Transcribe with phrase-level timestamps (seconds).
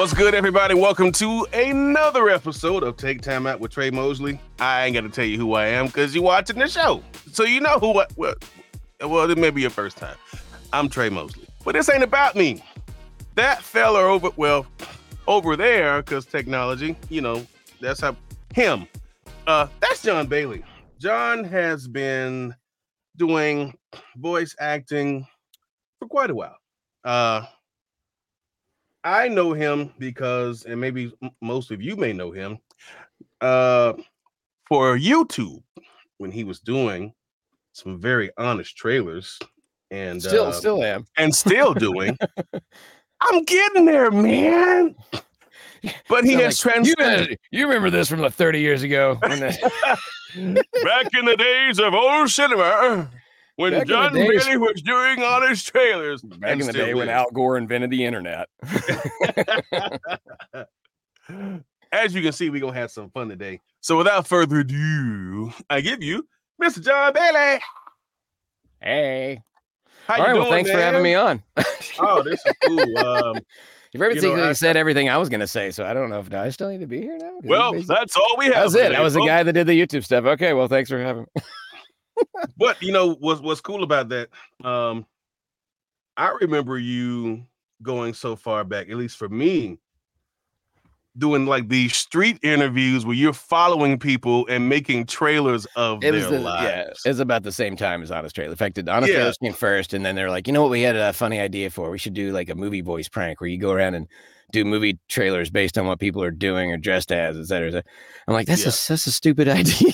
[0.00, 0.72] What's good, everybody?
[0.72, 4.40] Welcome to another episode of Take Time Out with Tre Mosley.
[4.58, 7.60] I ain't gonna tell you who I am because you're watching the show, so you
[7.60, 8.00] know who.
[8.00, 8.32] I, well,
[9.02, 10.16] well, it may be your first time.
[10.72, 12.64] I'm Tre Mosley, but this ain't about me.
[13.34, 14.66] That fella over, well,
[15.26, 17.46] over there, because technology, you know,
[17.82, 18.16] that's how
[18.54, 18.86] him.
[19.46, 20.64] Uh, that's Jon Bailey.
[20.98, 22.54] Jon has been
[23.18, 23.74] doing
[24.16, 25.26] voice acting
[25.98, 26.56] for quite a while.
[27.04, 27.44] Uh,
[29.04, 32.58] I know him because, and maybe most of you may know him,
[33.40, 33.94] uh,
[34.66, 35.62] for YouTube
[36.18, 37.12] when he was doing
[37.72, 39.38] some very honest trailers,
[39.90, 41.06] and Still, uh, still am.
[41.16, 42.16] and still doing.
[43.22, 44.94] I'm getting there, man.
[46.08, 46.98] But he Sound has like, you, transcended.
[46.98, 49.16] remember- you remember this from like 30 years ago.
[49.20, 53.10] when the- Back in the days of old cinema,
[53.60, 56.22] when Back Jon days- Bailey was doing honest trailers.
[56.22, 57.12] back and in the still day when is.
[57.12, 58.48] Al Gore invented the internet.
[61.92, 63.60] As you can see, we're gonna have some fun today.
[63.80, 66.26] So without further ado, I give you
[66.62, 66.84] Mr.
[66.84, 67.60] Jon Bailey.
[68.80, 69.42] Hey.
[70.06, 70.32] How All you right.
[70.32, 71.42] doing, Well, thanks for having me on.
[72.02, 72.98] Oh, this is cool.
[72.98, 73.36] Um,
[73.92, 76.08] You've already you know, I- said everything I was going to say, so I don't
[76.08, 77.40] know if I still need to be here now.
[77.42, 78.54] well, that's all we have.
[78.54, 78.84] that was it.
[78.84, 80.24] today, I was the guy that did the YouTube stuff.
[80.24, 80.52] Okay.
[80.54, 81.42] Well, thanks for having me.
[82.56, 84.28] But you know what's what's cool about that?
[84.64, 85.06] Um,
[86.16, 87.46] I remember you
[87.82, 89.78] going so far back, at least for me,
[91.16, 96.30] doing like these street interviews where you're following people and making trailers of It their
[96.30, 96.62] was lives.
[96.62, 98.52] yeah, it was about the same time as Honest Trailer.
[98.52, 99.18] In fact, the Honest Yeah.
[99.18, 101.70] Trailer came first, and then they're like, you know what, we had a funny idea
[101.70, 101.90] for.
[101.90, 104.08] We should do like a movie voice prank where you go around and
[104.52, 107.68] do movie trailers based on what people are doing or dressed as, et cetera.
[107.68, 107.84] et cetera.
[108.28, 108.68] I'm like, that's Yeah.
[108.68, 109.92] a that's a stupid idea.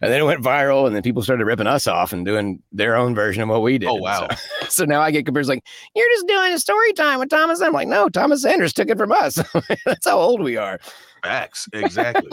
[0.00, 2.96] and then it went viral, and then people started ripping us off and doing their
[2.96, 3.88] own version of what we did.
[3.88, 4.28] Oh wow.
[4.68, 5.64] So, now I get compares like,
[5.96, 7.60] you're just doing a story time with Thomas.
[7.62, 9.36] I'm like, no, Thomas Sanders took it from us.
[9.86, 10.78] that's how old we are.
[11.24, 12.30] Facts, exactly.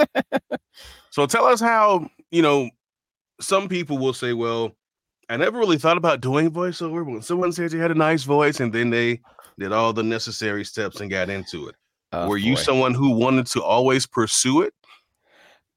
[1.12, 2.70] so tell us how, you know,
[3.40, 4.72] some people will say, well,
[5.30, 8.24] I never really thought about doing voiceover, but when someone said you had a nice
[8.24, 9.22] voice and then they
[9.58, 11.76] did all the necessary steps and got into it.
[12.12, 14.74] Oh, Were you someone who wanted to always pursue it?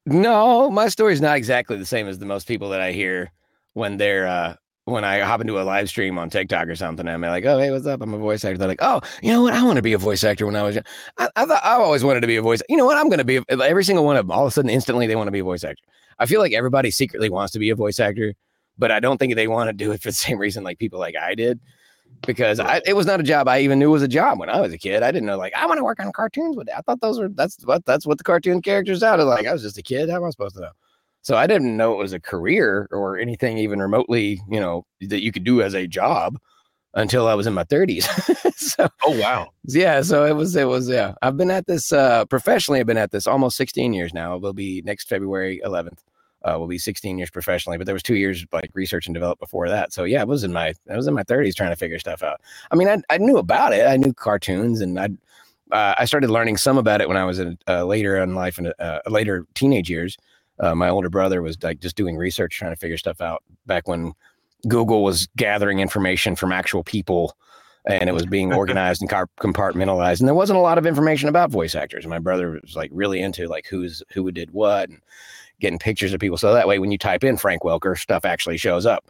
[0.06, 3.30] No, my story is not exactly the same as the most people that I hear
[3.74, 4.54] when they're uh
[4.86, 7.06] when I hop into a live stream on TikTok or something.
[7.06, 8.00] I'm like, oh hey, what's up?
[8.00, 8.56] I'm a voice actor.
[8.56, 9.52] They're like, oh, you know what?
[9.52, 10.84] I want to be a voice actor when I was young.
[11.18, 12.62] I, I thought I always wanted to be a voice.
[12.68, 12.96] You know what?
[12.96, 14.32] I'm gonna be a, every single one of them.
[14.32, 15.82] All of a sudden, instantly, they want to be a voice actor.
[16.18, 18.34] I feel like everybody secretly wants to be a voice actor,
[18.78, 20.98] but I don't think they want to do it for the same reason like people
[20.98, 21.60] like I did.
[22.26, 24.60] Because I, it was not a job I even knew was a job when I
[24.60, 25.02] was a kid.
[25.02, 26.74] I didn't know like I want to work on cartoons with it.
[26.76, 29.46] I thought those were that's what that's what the cartoon characters sounded like.
[29.46, 30.10] I was just a kid.
[30.10, 30.70] How am I supposed to know?
[31.22, 35.22] So I didn't know it was a career or anything even remotely, you know, that
[35.22, 36.38] you could do as a job
[36.94, 38.04] until I was in my 30s.
[38.56, 39.48] so Oh wow.
[39.64, 41.14] yeah, so it was it was yeah.
[41.22, 42.80] I've been at this uh professionally.
[42.80, 44.34] I've been at this almost 16 years now.
[44.34, 45.98] It will be next February 11th.
[46.44, 49.40] Uh, will be 16 years professionally, but there was two years like research and develop
[49.40, 49.92] before that.
[49.92, 52.22] So yeah, I was in my I was in my 30s trying to figure stuff
[52.22, 52.40] out.
[52.70, 53.86] I mean, I I knew about it.
[53.86, 55.08] I knew cartoons, and I
[55.72, 58.58] uh, I started learning some about it when I was in uh, later in life
[58.58, 60.16] and uh, later teenage years.
[60.60, 63.86] Uh, my older brother was like just doing research, trying to figure stuff out back
[63.86, 64.12] when
[64.66, 67.36] Google was gathering information from actual people
[67.88, 70.20] and it was being organized and compartmentalized.
[70.20, 72.06] And there wasn't a lot of information about voice actors.
[72.06, 75.00] My brother was like really into like who's who did what and
[75.60, 76.38] getting pictures of people.
[76.38, 79.04] So that way, when you type in Frank Welker, stuff actually shows up.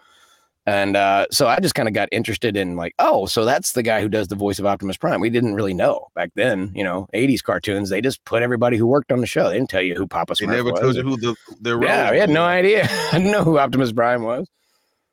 [0.67, 3.83] And uh, so I just kind of got interested in like, oh, so that's the
[3.83, 5.19] guy who does the voice of Optimus Prime.
[5.19, 7.89] We didn't really know back then, you know, 80s cartoons.
[7.89, 9.49] They just put everybody who worked on the show.
[9.49, 10.81] They didn't tell you who Papa They never was.
[10.81, 12.87] told you who the their Yeah, we had no idea.
[13.13, 14.47] I didn't know who Optimus Prime was.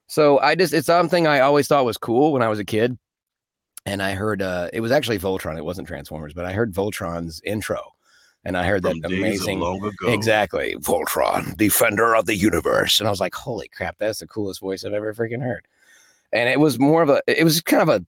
[0.08, 2.98] So I just it's something I always thought was cool when I was a kid.
[3.86, 7.40] And I heard uh it was actually Voltron, it wasn't Transformers, but I heard Voltron's
[7.46, 7.80] intro.
[8.46, 9.60] And I heard that amazing.
[10.04, 10.76] Exactly.
[10.80, 13.00] Voltron, defender of the universe.
[13.00, 15.68] And I was like, holy crap, that's the coolest voice I've ever freaking heard.
[16.32, 18.06] And it was more of a it was kind of a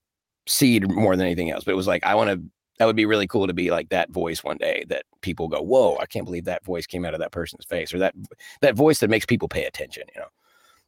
[0.48, 1.64] seed more than anything else.
[1.64, 2.42] But it was like, I want to
[2.78, 5.62] that would be really cool to be like that voice one day that people go,
[5.62, 8.14] Whoa, I can't believe that voice came out of that person's face, or that
[8.62, 10.28] that voice that makes people pay attention, you know.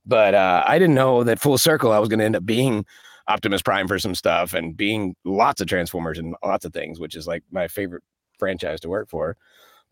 [0.05, 2.85] But uh, I didn't know that full circle I was going to end up being
[3.27, 7.15] Optimus Prime for some stuff and being lots of Transformers and lots of things, which
[7.15, 8.03] is like my favorite
[8.39, 9.37] franchise to work for.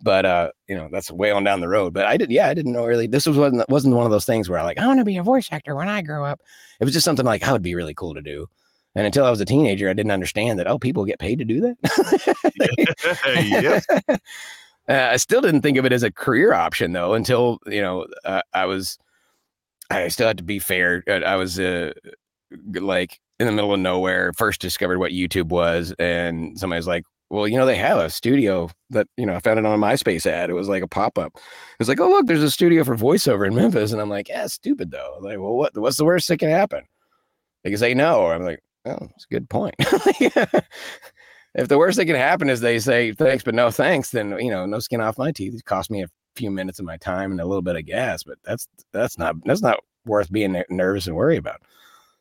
[0.02, 1.94] But uh, you know, that's way on down the road.
[1.94, 3.08] But I did, yeah, I didn't know really.
[3.08, 5.18] This was wasn't wasn't one of those things where I like I want to be
[5.18, 6.42] a voice actor when I grow up.
[6.80, 8.48] It was just something like I would be really cool to do.
[8.96, 11.46] And until I was a teenager, I didn't understand that oh, people get paid to
[11.46, 11.78] do that.
[14.90, 18.08] Uh, I still didn't think of it as a career option though until you know
[18.24, 18.98] uh, I was.
[19.90, 21.04] I still had to be fair.
[21.08, 21.92] uh, I was uh,
[22.74, 24.34] like in the middle of nowhere.
[24.34, 28.69] First discovered what YouTube was, and somebody's like, well, you know, they have a studio
[28.89, 30.50] that, you know, I found it on a MySpace ad.
[30.50, 31.38] It was like a pop up.
[31.79, 33.91] It's like, oh, look, there's a studio for voiceover in Memphis.
[33.91, 35.15] And I'm like, yeah, stupid though.
[35.18, 36.83] I'm like, well, what, what's the worst that can happen?
[37.63, 38.21] They can say no.
[38.21, 39.75] Or I'm like, oh, that's a good point.
[39.79, 44.50] if the worst that can happen is they say thanks, but no thanks, then, you
[44.50, 45.53] know, no skin off my teeth.
[45.53, 48.24] It cost me a few minutes of my time and a little bit of gas,
[48.24, 51.62] but that's, that's not, that's not worth being nervous and worry about.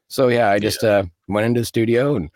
[0.08, 0.90] So yeah, I just yeah.
[0.90, 2.30] uh, went into the studio and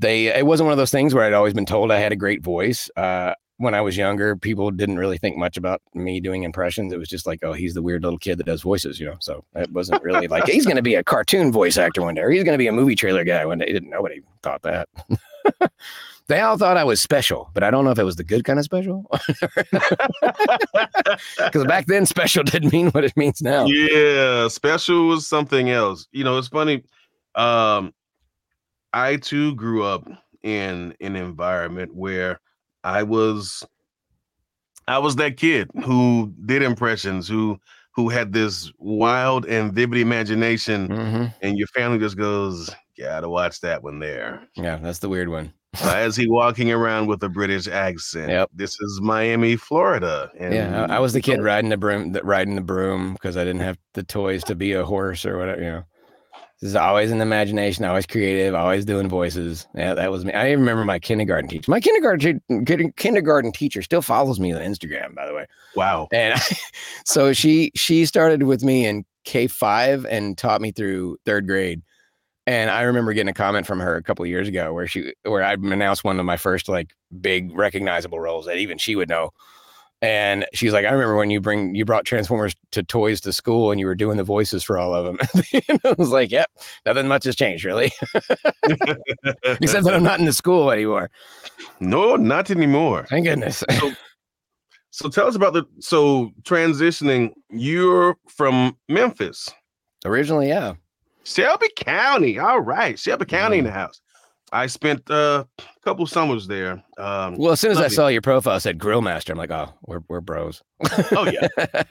[0.00, 2.16] they it wasn't one of those things where I'd always been told I had a
[2.16, 2.90] great voice.
[2.96, 6.94] Uh, when I was younger, people didn't really think much about me doing impressions.
[6.94, 9.16] It was just like, oh, he's the weird little kid that does voices, you know.
[9.20, 12.22] So it wasn't really like he's going to be a cartoon voice actor one day,
[12.22, 13.66] or he's going to be a movie trailer guy one day.
[13.66, 14.88] Didn't nobody thought that.
[16.28, 18.44] they all thought I was special, but I don't know if it was the good
[18.44, 19.04] kind of special.
[21.36, 23.66] Because back then, special didn't mean what it means now.
[23.66, 26.06] Yeah, special was something else.
[26.12, 26.84] You know, it's funny.
[27.34, 27.92] Um,
[28.92, 30.08] I too grew up
[30.42, 32.40] in an environment where
[32.84, 33.64] I was
[34.88, 37.58] I was that kid who did impressions, who
[37.92, 41.24] who had this wild and vivid imagination, mm-hmm.
[41.42, 45.52] and your family just goes, "Gotta watch that one there." Yeah, that's the weird one.
[45.80, 48.30] Why is he walking around with a British accent?
[48.30, 48.50] Yep.
[48.54, 50.30] This is Miami, Florida.
[50.38, 53.44] And yeah, I, I was the kid riding the broom, riding the broom because I
[53.44, 55.62] didn't have the toys to be a horse or whatever.
[55.62, 55.84] You know.
[56.60, 59.66] This is always an imagination, always creative, always doing voices.
[59.74, 60.32] Yeah, that was me.
[60.34, 61.70] I even remember my kindergarten teacher.
[61.70, 62.42] My kindergarten
[62.96, 65.46] kindergarten teacher still follows me on Instagram, by the way.
[65.74, 66.08] Wow.
[66.12, 66.40] And I,
[67.06, 71.80] so she she started with me in K five and taught me through third grade.
[72.46, 75.42] And I remember getting a comment from her a couple years ago where she where
[75.42, 76.92] I announced one of my first like
[77.22, 79.30] big recognizable roles that even she would know.
[80.02, 83.70] And she's like, I remember when you bring you brought Transformers to toys to school
[83.70, 85.18] and you were doing the voices for all of them.
[85.84, 86.50] I was like, Yep,
[86.86, 87.92] nothing much has changed, really.
[89.44, 91.10] Except that I'm not in the school anymore.
[91.80, 93.06] No, not anymore.
[93.10, 93.62] Thank goodness.
[93.78, 93.92] so,
[94.90, 97.32] so tell us about the so transitioning.
[97.50, 99.50] You're from Memphis.
[100.06, 100.74] Originally, yeah.
[101.24, 102.38] Shelby County.
[102.38, 102.98] All right.
[102.98, 103.74] Shelby County in mm-hmm.
[103.74, 104.00] the house.
[104.52, 106.82] I spent uh, a couple summers there.
[106.98, 109.32] Um, well, as soon as I saw your profile, said grill master.
[109.32, 110.62] I'm like, oh, we're we're bros.
[111.12, 111.48] oh yeah,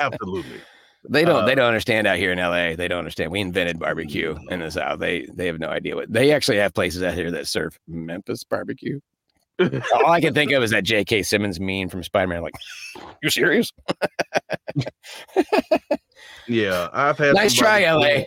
[0.00, 0.60] absolutely.
[1.08, 1.42] They don't.
[1.42, 2.76] Uh, they don't understand out here in LA.
[2.76, 3.30] They don't understand.
[3.30, 5.00] We invented barbecue in the South.
[5.00, 6.12] They they have no idea what.
[6.12, 9.00] They actually have places out here that serve Memphis barbecue.
[9.60, 11.22] All I can think of is that J.K.
[11.22, 12.42] Simmons meme from Spider Man.
[12.42, 12.54] Like,
[13.22, 13.72] you serious?
[16.48, 17.34] yeah, I've had.
[17.34, 18.24] Nice try, LA.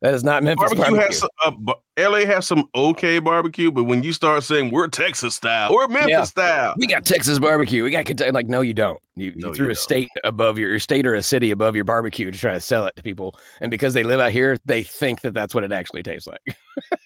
[0.00, 0.96] That is not Memphis barbecue.
[0.96, 1.06] barbecue.
[1.06, 5.34] Has some, uh, LA has some okay barbecue, but when you start saying we're Texas
[5.34, 6.22] style, we're Memphis yeah.
[6.22, 7.82] style, we got Texas barbecue.
[7.82, 8.30] We got Kentucky.
[8.30, 9.00] Like, no, you don't.
[9.16, 9.82] You, no, you threw you a don't.
[9.82, 12.86] state above your, your state or a city above your barbecue to try to sell
[12.86, 15.72] it to people, and because they live out here, they think that that's what it
[15.72, 16.56] actually tastes like.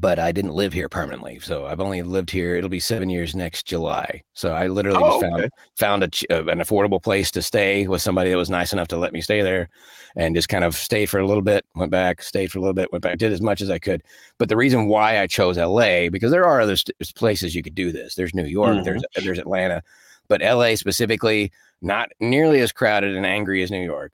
[0.00, 1.38] But I didn't live here permanently.
[1.38, 2.56] So I've only lived here.
[2.56, 4.22] It'll be seven years next July.
[4.32, 5.48] So I literally oh, found okay.
[5.76, 8.96] found a, uh, an affordable place to stay with somebody that was nice enough to
[8.96, 9.68] let me stay there
[10.16, 12.74] and just kind of stayed for a little bit, went back, stayed for a little
[12.74, 14.02] bit, went back, did as much as I could.
[14.38, 17.74] But the reason why I chose LA, because there are other st- places you could
[17.76, 18.16] do this.
[18.16, 18.84] There's New York, mm-hmm.
[18.84, 19.82] there's there's Atlanta,
[20.26, 21.52] but LA specifically,
[21.82, 24.12] not nearly as crowded and angry as New York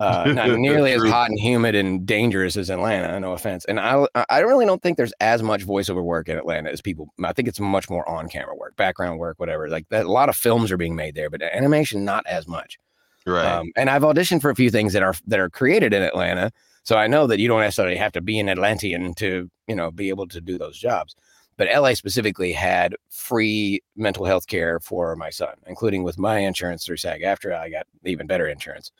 [0.00, 3.18] uh, not nearly as hot and humid and dangerous as Atlanta.
[3.20, 3.64] No offense.
[3.64, 7.12] And I, I really don't think there's as much voiceover work in Atlanta as people.
[7.24, 9.68] I think it's much more on camera work, background work, whatever.
[9.68, 12.78] Like that, a lot of films are being made there, but animation not as much.
[13.26, 13.44] Right.
[13.44, 16.50] Um, and I've auditioned for a few things that are that are created in Atlanta,
[16.82, 19.90] so I know that you don't necessarily have to be an Atlantean to you know
[19.90, 21.14] be able to do those jobs.
[21.58, 26.86] But LA specifically had free mental health care for my son, including with my insurance
[26.86, 27.22] through SAG.
[27.22, 28.92] After I got even better insurance.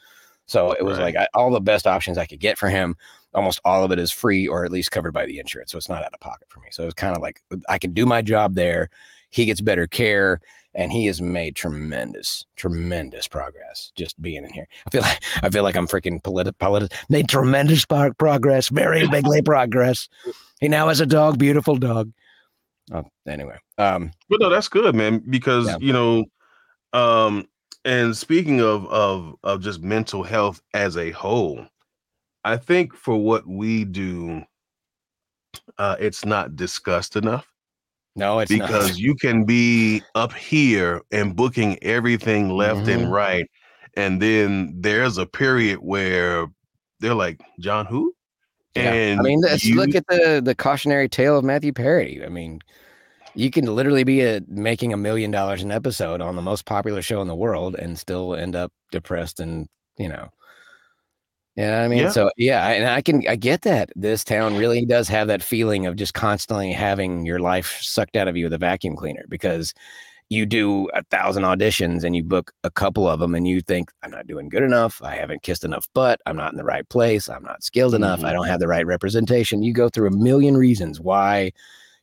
[0.48, 1.14] So it was right.
[1.14, 2.96] like I, all the best options I could get for him.
[3.34, 5.70] Almost all of it is free or at least covered by the insurance.
[5.70, 6.68] So it's not out of pocket for me.
[6.70, 8.88] So it's kind of like I can do my job there.
[9.28, 10.40] He gets better care
[10.74, 14.66] and he has made tremendous, tremendous progress just being in here.
[14.86, 19.42] I feel like I feel like I'm freaking politi- politi- made tremendous progress, very bigly
[19.44, 20.08] progress.
[20.60, 22.10] He now has a dog, beautiful dog.
[22.90, 25.76] Oh, anyway, um, But no, that's good, man, because Yeah.
[25.78, 26.24] you know,
[26.94, 27.46] um,
[27.84, 31.66] and speaking of of of just mental health as a whole,
[32.44, 34.42] I think for what we do,
[35.78, 37.46] uh, it's not discussed enough
[38.16, 38.98] no, it's because not.
[38.98, 42.94] you can be up here and booking everything left Mhm.
[42.94, 43.48] and right,
[43.94, 46.46] and then there's a period where
[46.98, 48.12] they're like, Jon, who?
[48.74, 48.92] Yeah.
[48.92, 52.20] And I mean, let's you- look at the the cautionary tale of Matthew Perry.
[52.24, 52.60] I mean,
[53.34, 57.02] you can literally be a, making a million dollars an episode on the most popular
[57.02, 59.68] show in the world and still end up depressed and
[59.98, 60.28] you know.
[61.56, 62.10] Yeah, I mean, Yeah.
[62.10, 65.42] so yeah, I- and I can I get that this town really does have that
[65.42, 69.24] feeling of just constantly having your life sucked out of you with a vacuum cleaner
[69.28, 69.74] because
[70.30, 73.90] you do a thousand auditions and you book a couple of them and you think
[74.02, 76.88] I'm not doing good enough, I haven't kissed enough butt, I'm not in the right
[76.90, 78.34] place, I'm not skilled enough, I Mhm.
[78.34, 79.62] don't have the right representation.
[79.62, 81.52] You go through a million reasons why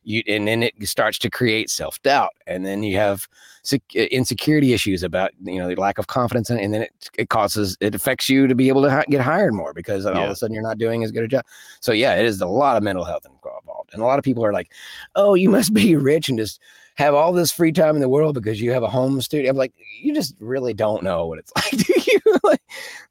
[0.05, 3.27] you and then it starts to create self-doubt and then you have
[3.63, 7.09] sec- uh, insecurity issues about you know the lack of confidence in, and then it,
[7.17, 10.25] it causes it affects you to be able to hi- get hired more because all
[10.25, 11.45] of a sudden you're not doing as good a job.
[11.79, 14.45] So yeah it is a lot of mental health involved and a lot of people
[14.45, 14.71] are like
[15.15, 16.61] oh you must be rich and just
[16.95, 19.57] have all this free time in the world because you have a home studio i'm
[19.57, 22.61] like you just really don't know what it's like do you like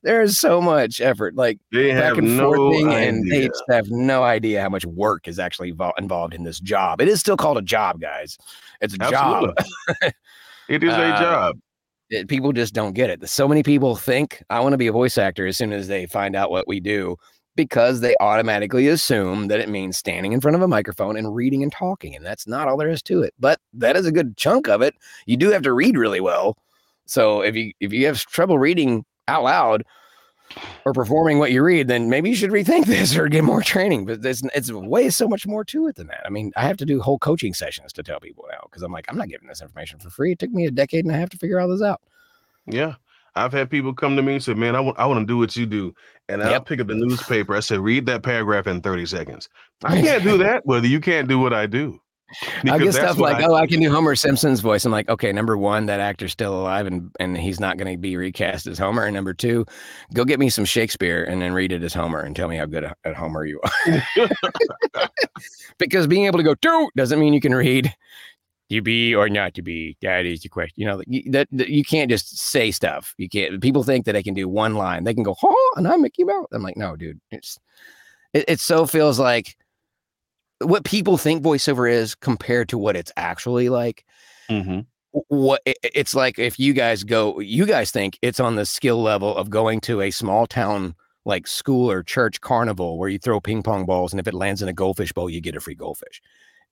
[0.02, 3.48] there is so much effort like they back have and no forth thing, and they
[3.48, 7.00] just have no idea how much work is actually vol- involved in this job.
[7.00, 8.36] It is still called a job, guys.
[8.80, 9.54] It's a job.
[9.58, 10.12] Absolutely.
[10.68, 11.56] it is a Uh, job.
[12.10, 13.26] It- people just don't get it.
[13.28, 16.06] So many people think I want to be a voice actor as soon as they
[16.06, 17.16] find out what we do
[17.56, 21.62] because they automatically assume that it means standing in front of a microphone and reading
[21.62, 22.14] and talking.
[22.14, 23.34] And that's not all there is to it.
[23.38, 24.94] But that is a good chunk of it.
[25.26, 26.56] You do have to read really well.
[27.06, 29.84] So if you if you have trouble reading out loud
[30.84, 34.06] or performing what you read, then maybe you should rethink this or get more training.
[34.06, 36.23] But there's it's way so much more to it than that.
[36.25, 38.92] I mean, I have to do whole coaching sessions to tell people now because I'm
[38.92, 40.32] like, I'm not giving this information for free.
[40.32, 42.00] It took me a decade and a half to figure all this out.
[42.66, 42.94] Yeah.
[43.37, 45.38] I've had people come to me and say, Man, I want I want to do
[45.38, 45.94] what you do.
[46.28, 47.54] And I'll pick up the newspaper.
[47.54, 49.49] I said, read that paragraph in 30 seconds.
[49.85, 52.00] I can't do that, whether you can't do what I do.
[52.64, 54.85] I get stuff like, I- oh, I can do Homer Simpson's voice.
[54.85, 57.99] I'm like, okay, number one, that actor's still alive and and he's not going to
[57.99, 59.04] be recast as Homer.
[59.04, 59.66] And number two,
[60.14, 62.64] go get me some Shakespeare and then read it as Homer and tell me how
[62.64, 64.28] good at Homer you are.
[65.78, 67.95] because being able to go do doesn't mean you can read
[68.75, 69.97] to be or not to be.
[70.02, 70.75] That is the question.
[70.76, 71.02] You know,
[71.33, 73.14] that, that you can't just say stuff.
[73.19, 73.61] You can't.
[73.61, 75.04] People think that they can do one line.
[75.04, 76.47] They can go, oh, and I'm Mickey Mouse.
[76.52, 77.21] I'm like, no, dude.
[77.31, 77.59] It's
[78.33, 79.57] it, it so feels like
[80.61, 84.04] what people think voiceover is compared to what it's actually like
[84.49, 84.87] Mhm.
[85.28, 89.02] what it- it's like if you guys go you guys think it's on the skill
[89.02, 93.40] level of going to a small town like school or church carnival where you throw
[93.40, 95.75] ping pong balls and if it lands in a goldfish bowl you get a free
[95.75, 96.21] goldfish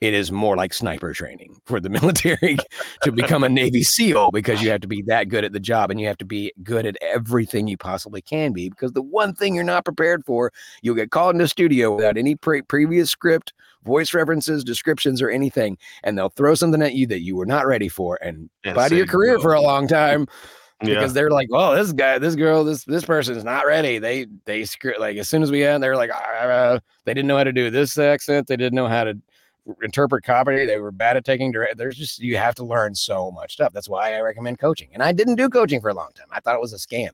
[0.03, 2.59] it is more like sniper training for the military
[3.03, 5.93] to become a navy seal because you have to be that good at the job
[5.93, 9.33] and you have to be good at everything you possibly can be because the one
[9.33, 13.53] thing you're not prepared for you'll get called into studio without any pre- previous script
[13.85, 17.65] voice references descriptions or anything and they'll throw something at you that you were not
[17.65, 20.27] ready for and And body your career for a long time
[20.83, 20.95] Yeah.
[20.95, 24.01] because they're like, well, this guy, this girl, this this person is not ready.
[24.01, 27.37] They they screw like as soon as we had, they're like, uh, they didn't know
[27.37, 28.49] how to do this accent.
[28.49, 29.17] They didn't know how to
[29.83, 30.66] interpret comedy.
[30.66, 31.76] They were bad at taking direct.
[31.78, 33.73] There's just you have to learn so much stuff.
[33.73, 34.88] That's why I recommend coaching.
[34.92, 36.26] And I didn't do coaching for a long time.
[36.31, 37.11] I thought it was a scam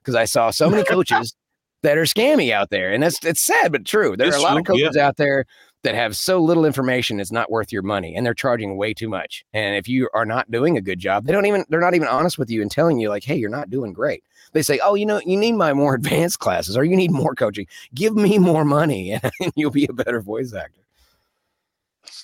[0.00, 1.34] because I saw so many coaches
[1.82, 4.16] that are scammy out there, and that's it's sad but true.
[4.16, 4.86] There It's are a lot of true, yeah.
[4.86, 5.44] coaches out there
[5.84, 9.08] that have so little information it's not worth your money and they're charging way too
[9.08, 11.94] much and if you are not doing a good job they don't even they're not
[11.94, 14.24] even honest with you and telling you like hey you're not doing great
[14.54, 17.34] they say oh you know you need my more advanced classes or you need more
[17.34, 20.80] coaching give me more money and you'll be a better voice actor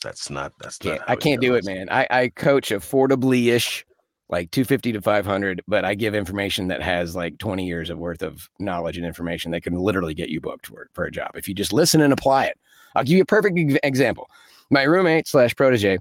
[0.02, 1.88] That's not that's can't, not i can't do it man.
[1.90, 3.84] I i coach affordably ish
[4.28, 8.22] like 250 to 500 but i give information that has like 20 years of worth
[8.22, 11.32] of knowledge and information that can literally get you booked for, for a job.
[11.34, 12.58] If you just listen and apply it.
[12.94, 14.28] I'll give you a perfect example.
[14.70, 15.98] My roommate slash protege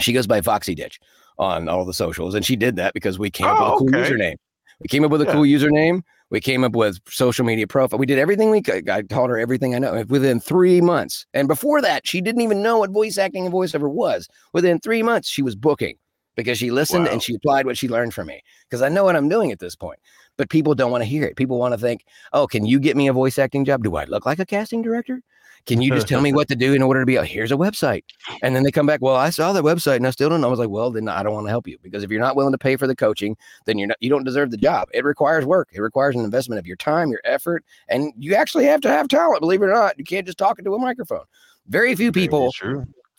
[0.00, 0.98] she goes by foxy ditch
[1.38, 3.74] on all the socials and she did that because we came up Oh, with a
[3.74, 4.10] oh, cool okay.
[4.10, 4.36] username.
[4.80, 5.32] We came up with a Yeah.
[5.32, 6.02] cool username
[6.34, 7.96] we came up with social media profile.
[7.96, 8.90] We did everything we could.
[8.90, 10.04] I taught her everything i know.
[10.08, 13.88] Within three months and before that she didn't even know what voice acting and voiceover
[13.88, 14.26] was.
[14.52, 15.96] Within three months she was booking
[16.34, 17.12] because she listened Wow.
[17.12, 19.60] and she applied what she learned from me because i know what i'm doing at
[19.60, 20.00] this point.
[20.36, 21.36] But people don't want to hear it.
[21.36, 23.84] People want to think oh can you get me a voice acting job?
[23.84, 25.22] Do i look like a casting director
[25.66, 27.56] can you just tell me what to do in order to be oh, here's a
[27.56, 28.04] website.
[28.42, 30.48] And then they come back well i saw that website and i still don't know.
[30.48, 32.36] I was like well then i don't want to help you because if you're not
[32.36, 34.88] willing to pay for the coaching then you're not you don't deserve the job.
[34.92, 35.68] It requires work.
[35.72, 39.08] It requires an investment of your time your effort and you actually have to have
[39.08, 39.98] talent believe it or not.
[39.98, 41.24] You can't just talk into a microphone.
[41.68, 42.52] Very few people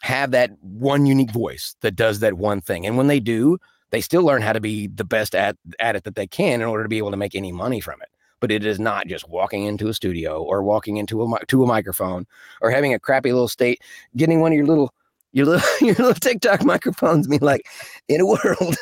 [0.01, 2.85] have that one unique voice that does that one thing.
[2.85, 3.57] And when they do,
[3.89, 6.67] they still learn how to be the best at, at it that they can in
[6.67, 8.09] order to be able to make any money from it.
[8.41, 11.67] But it is not just walking into a studio or walking into a to a
[11.67, 12.27] microphone
[12.61, 13.81] or having a crappy little state,
[14.15, 14.93] getting one of your little
[15.31, 17.27] your little your little TikTok microphones.
[17.27, 17.67] Be like,
[18.07, 18.75] in a world,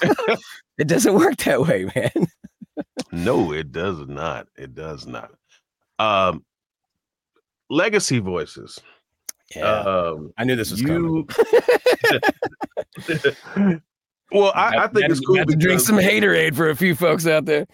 [0.78, 2.26] it doesn't work that way, man.
[3.12, 4.48] no, it does not.
[4.56, 5.32] It does not.
[5.98, 6.44] Um,
[7.70, 8.78] legacy voices.
[9.54, 11.28] Yeah, um, I knew this was you, coming.
[14.32, 15.44] well, I, I think it's cool.
[15.44, 17.66] to drink some haterade for a few folks out there.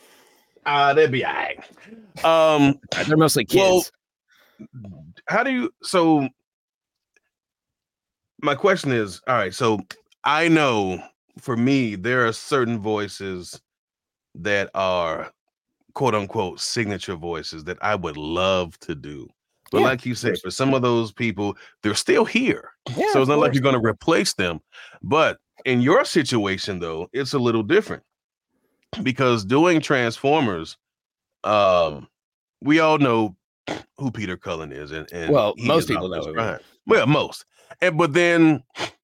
[0.66, 2.24] Uh, they'd be all right.
[2.24, 3.92] Um, they're mostly kids.
[4.82, 5.70] Well, how do you?
[5.82, 6.28] So,
[8.42, 9.54] my question is, all right.
[9.54, 9.78] So,
[10.24, 11.00] I know
[11.38, 13.60] for me, there are certain voices
[14.34, 15.30] that are
[15.94, 19.28] quote unquote signature voices that I would love to do.
[19.70, 22.70] But yeah, like you said, for some of those people, they're still here.
[22.96, 24.60] Yeah, so it's not like you're going to replace them.
[25.02, 28.02] But in your situation, though, it's a little different
[29.02, 30.76] because doing Transformers,
[31.44, 32.08] um,
[32.60, 33.36] we all know
[33.98, 36.32] who Peter Cullen is, and, and well, most people know.
[36.32, 36.60] Right.
[36.86, 37.44] Well, most,
[37.80, 38.62] and but then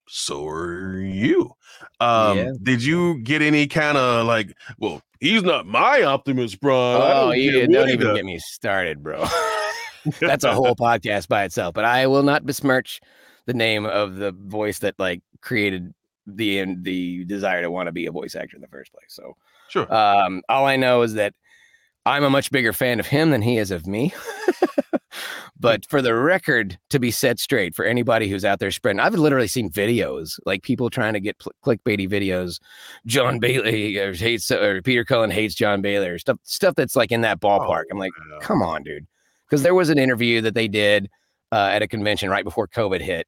[0.09, 1.53] so are you.
[2.01, 2.53] Um, yeah.
[2.63, 7.01] Did you get any kind of like, well, he's not my Optimus Prime.
[7.03, 9.25] Oh, you don't even get me started, bro.
[10.21, 11.75] That's a whole podcast by itself.
[11.75, 13.01] But I will not besmirch
[13.47, 15.95] the name of the voice that like created
[16.27, 19.07] the the desire to want to be a voice actor in the first place.
[19.09, 19.37] So
[19.73, 19.93] sure.
[19.93, 21.35] Um, all I know is that
[22.05, 24.13] I'm a much bigger fan of him than he is of me.
[25.61, 29.15] but for the record to be set straight for anybody who's out there spreading, I've
[29.15, 32.61] literally seen videos like people trying to get pl- clickbaity videos.
[33.07, 37.13] Jon Bailey or hates or Peter Cullen hates Jon Bailey or stuff stuff that's like
[37.13, 37.85] in that ballpark.
[37.85, 39.07] Oh, I'm like, come on, dude
[39.53, 41.11] because there was an interview that they did
[41.53, 43.27] uh, at a convention right before COVID hit,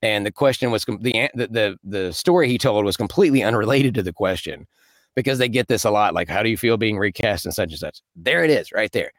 [0.00, 4.12] and the question was the, the the story he told was completely unrelated to the
[4.12, 4.66] question
[5.16, 7.70] because they get this a lot like how do you feel being recast and such
[7.70, 9.10] and such there it is right there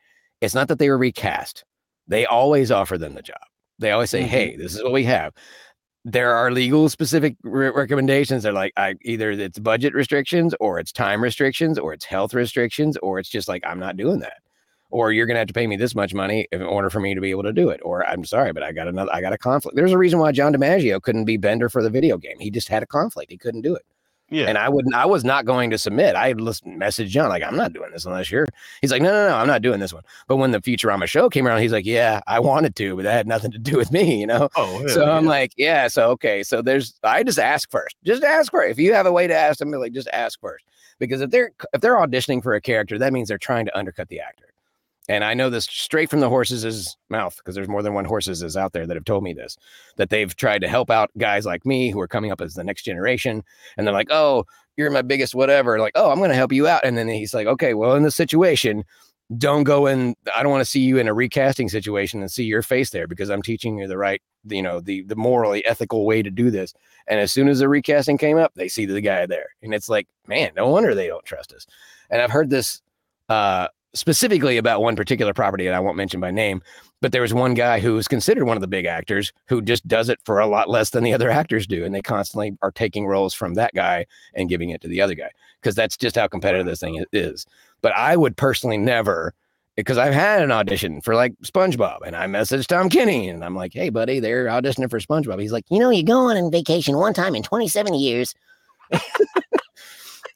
[0.42, 1.64] it's not that they were recast
[2.08, 3.42] they always offer them the job
[3.80, 4.30] they always say mm-hmm.
[4.30, 5.34] hey this is what we have
[6.06, 10.92] there are legal specific re- recommendations they're like I, either it's budget restrictions or it's
[10.92, 14.38] time restrictions or it's health restrictions or it's just like i'm not doing that
[14.92, 17.14] or you're going to have to pay me this much money in order for me
[17.14, 17.80] to be able to do it.
[17.84, 19.76] Or I'm sorry, but I got another, I got a conflict.
[19.76, 22.40] There's a reason why John DiMaggio couldn't be Bender for the video game.
[22.40, 23.32] He just had a conflict.
[23.32, 23.84] He couldn't do it.
[24.32, 24.46] Yeah.
[24.46, 26.16] And I wouldn't, I was not going to submit.
[26.16, 28.46] I messaged John, like, I'm not doing this unless you're,
[28.82, 30.04] he's like, no, no, no, I'm not doing this one.
[30.28, 33.14] But when the Futurama show came around, he's like, yeah, I wanted to, but that
[33.14, 34.50] had nothing to do with me, you know?
[34.56, 35.10] Oh, so.
[35.10, 36.44] I'm like, yeah, so, okay.
[36.44, 38.72] So there's, I just ask first, just ask first.
[38.72, 40.66] If you have a way to ask them, like, just ask first.
[41.00, 44.10] Because if they're, if they're auditioning for a character, that means they're trying to undercut
[44.10, 44.46] the actor
[45.10, 48.44] and I know this straight from the horse's mouth because there's more than one horses
[48.44, 49.58] is out there that have told me this
[49.98, 52.64] that they've tried to help out guys like me who are coming up as the
[52.64, 53.44] next generation,
[53.76, 54.46] and they're like, "Oh,
[54.78, 57.34] you're my biggest whatever." Like, "Oh, I'm going to help you out," and then he's
[57.34, 58.86] like, "Okay, well, in this situation."
[59.38, 60.16] Don't go in.
[60.36, 63.06] I don't want to see you in a recasting situation and see your face there
[63.06, 66.50] because I'm teaching you the right, you know, the the morally ethical way to do
[66.50, 66.74] this.
[67.06, 69.88] And as soon as the recasting came up, they see the guy there, and it's
[69.88, 71.68] like, man, no wonder they don't trust us.
[72.10, 72.82] And I've heard this
[73.30, 76.62] uh, specifically about one particular property that I won't mention by name,
[77.02, 79.88] but there was one guy who was considered one of the big actors who just
[79.88, 81.86] does it for a lot less than the other actors do.
[81.86, 85.16] And they constantly are taking roles from that guy and giving it to the other
[85.16, 87.46] guy because that's just how competitive this thing is.
[87.82, 89.34] But I would personally never,
[89.76, 93.56] because I've had an audition for like SpongeBob and I messaged Tom Kenny and I'm
[93.56, 95.42] like, hey, buddy, they're auditioning for SpongeBob.
[95.42, 98.36] He's like, you know, you go on vacation one time in 27 years.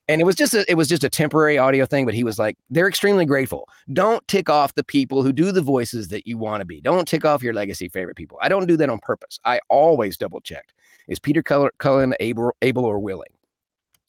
[0.08, 2.38] and it was just a, it was just a temporary audio thing but he was
[2.38, 3.68] like they're extremely grateful.
[3.92, 6.82] Don't tick off the people who do the voices that you want to be.
[6.82, 8.38] Don't tick off your legacy favorite people.
[8.42, 9.40] I don't do that on purpose.
[9.46, 10.74] I always double checked.
[11.08, 13.32] Is peter cullen able, able or willing?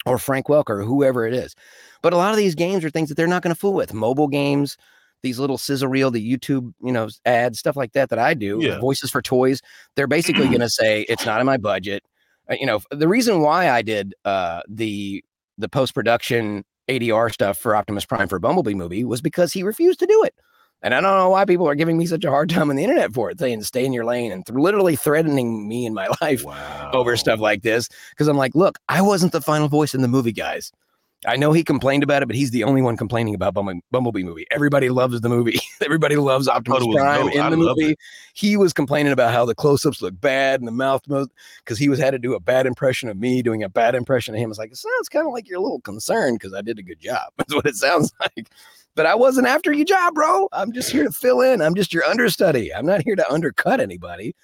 [0.07, 1.55] Or frank welker or whoever it is.
[2.03, 3.95] But a lot of these games are things that they're not going to fool with.
[3.95, 4.77] Mobile games
[5.23, 8.59] these little sizzle reel the youtube you know ads stuff like that that i do
[8.61, 8.79] yeah.
[8.79, 9.63] voices for toys
[9.97, 12.05] they're basically going to say it's not in my budget.
[12.51, 15.25] Uh, you know the reason why i did uh the
[15.59, 19.99] the post production ADR stuff for Optimus Prime for Bumblebee movie was because he refused
[20.01, 20.35] to do it.
[20.83, 22.85] And I don't know why people are giving me such a hard time on the
[22.85, 26.09] internet for it, saying stay in your lane and th- literally threatening me in my
[26.21, 26.91] life wow.
[26.93, 27.89] over stuff like this.
[28.11, 30.73] Because I'm like, look, I wasn't the final voice in the movie, guys.
[31.27, 34.47] I know he complained about it, but he's the only one complaining about Bumblebee movie.
[34.51, 35.59] Everybody loves the movie.
[35.85, 37.93] Everybody loves Optimus Prime in the movie.
[37.93, 37.99] It.
[38.35, 41.99] He was complaining about how the close-ups look bad and the mouth because he was
[41.99, 44.51] had to do a bad impression of me doing a bad impression of him.
[44.51, 46.83] It's like it sounds kind of like you're a little concerned because I did a
[46.83, 47.33] good job.
[47.37, 48.51] That's what it sounds like.
[48.95, 50.49] But I wasn't after your job, bro.
[50.53, 51.61] I'm just here to fill in.
[51.61, 52.73] I'm just your understudy.
[52.73, 54.37] I'm not here to undercut anybody.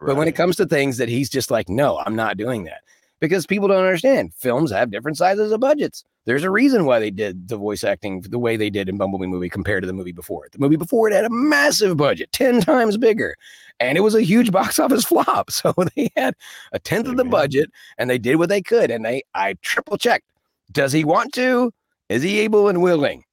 [0.00, 2.82] But when it comes to things that he's just like, no, I'm not doing that.
[3.20, 4.34] Because people don't understand.
[4.34, 6.04] Films have different sizes of budgets.
[6.26, 9.26] There's a reason why they did the voice acting the way they did in Bumblebee
[9.26, 10.52] movie compared to the movie before it.
[10.52, 13.36] The movie before it had a massive budget, 10 times bigger.
[13.78, 15.50] And it was a huge box office flop.
[15.50, 16.34] So they had
[16.72, 18.90] a tenth of the budget and they did what they could.
[18.90, 20.26] And they I triple checked.
[20.72, 21.72] Does he want to?
[22.08, 23.24] Is he able and willing?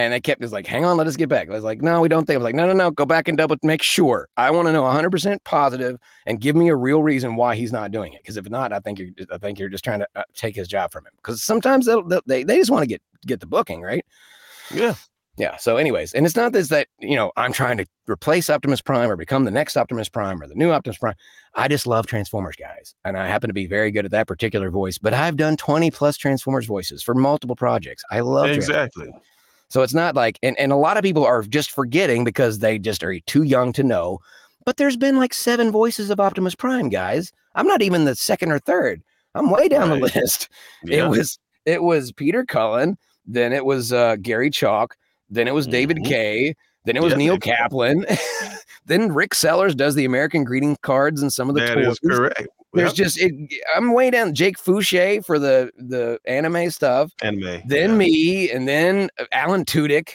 [0.00, 1.48] And they kept just like, hang on, let us get back.
[1.48, 2.36] I was like, no, we don't think.
[2.36, 4.28] I was like, no, no, no, go back and double make sure.
[4.36, 7.90] I want to know 100% positive and give me a real reason why he's not
[7.90, 8.22] doing it.
[8.22, 10.68] Because if not, I think you're, I think you're just trying to uh, take his
[10.68, 11.12] job from him.
[11.16, 14.04] Because sometimes they'll, they'll, they they just want to get get the booking right.
[14.72, 14.94] Yeah.
[15.36, 15.56] Yeah.
[15.56, 19.10] So, anyways, and it's not this that you know I'm trying to replace Optimus Prime
[19.10, 21.14] or become the next Optimus Prime or the new Optimus Prime.
[21.54, 24.70] I just love Transformers guys, and I happen to be very good at that particular
[24.70, 24.98] voice.
[24.98, 28.02] But I've done 20 plus Transformers voices for multiple projects.
[28.10, 29.14] I love Transformers.
[29.70, 32.78] So it's not like, and, and a lot of people are just forgetting because they
[32.78, 34.18] just are too young to know.
[34.66, 37.32] But there's been like seven voices of Optimus Prime, guys.
[37.54, 39.02] I'm not even the second or third.
[39.34, 40.48] I'm way down the list.
[40.84, 41.06] Yeah.
[41.06, 44.96] It was it was Peter Cullen, then it was uh, Gary Chalk,
[45.28, 46.06] then it was David Mhm.
[46.06, 46.54] Kaye,
[46.84, 48.06] then it was Yeah, Neil David Kaplan,
[48.86, 51.86] then Rick Sellers does the American greeting cards and some of the That toys.
[51.92, 52.48] is correct.
[52.72, 52.94] There's Yep.
[52.96, 53.32] just it,
[53.74, 54.34] I'm way down.
[54.34, 57.62] Jake Foushee for the the anime stuff anime.
[57.66, 57.96] then yeah.
[57.96, 60.10] me, and then uh, Alan Tudyk,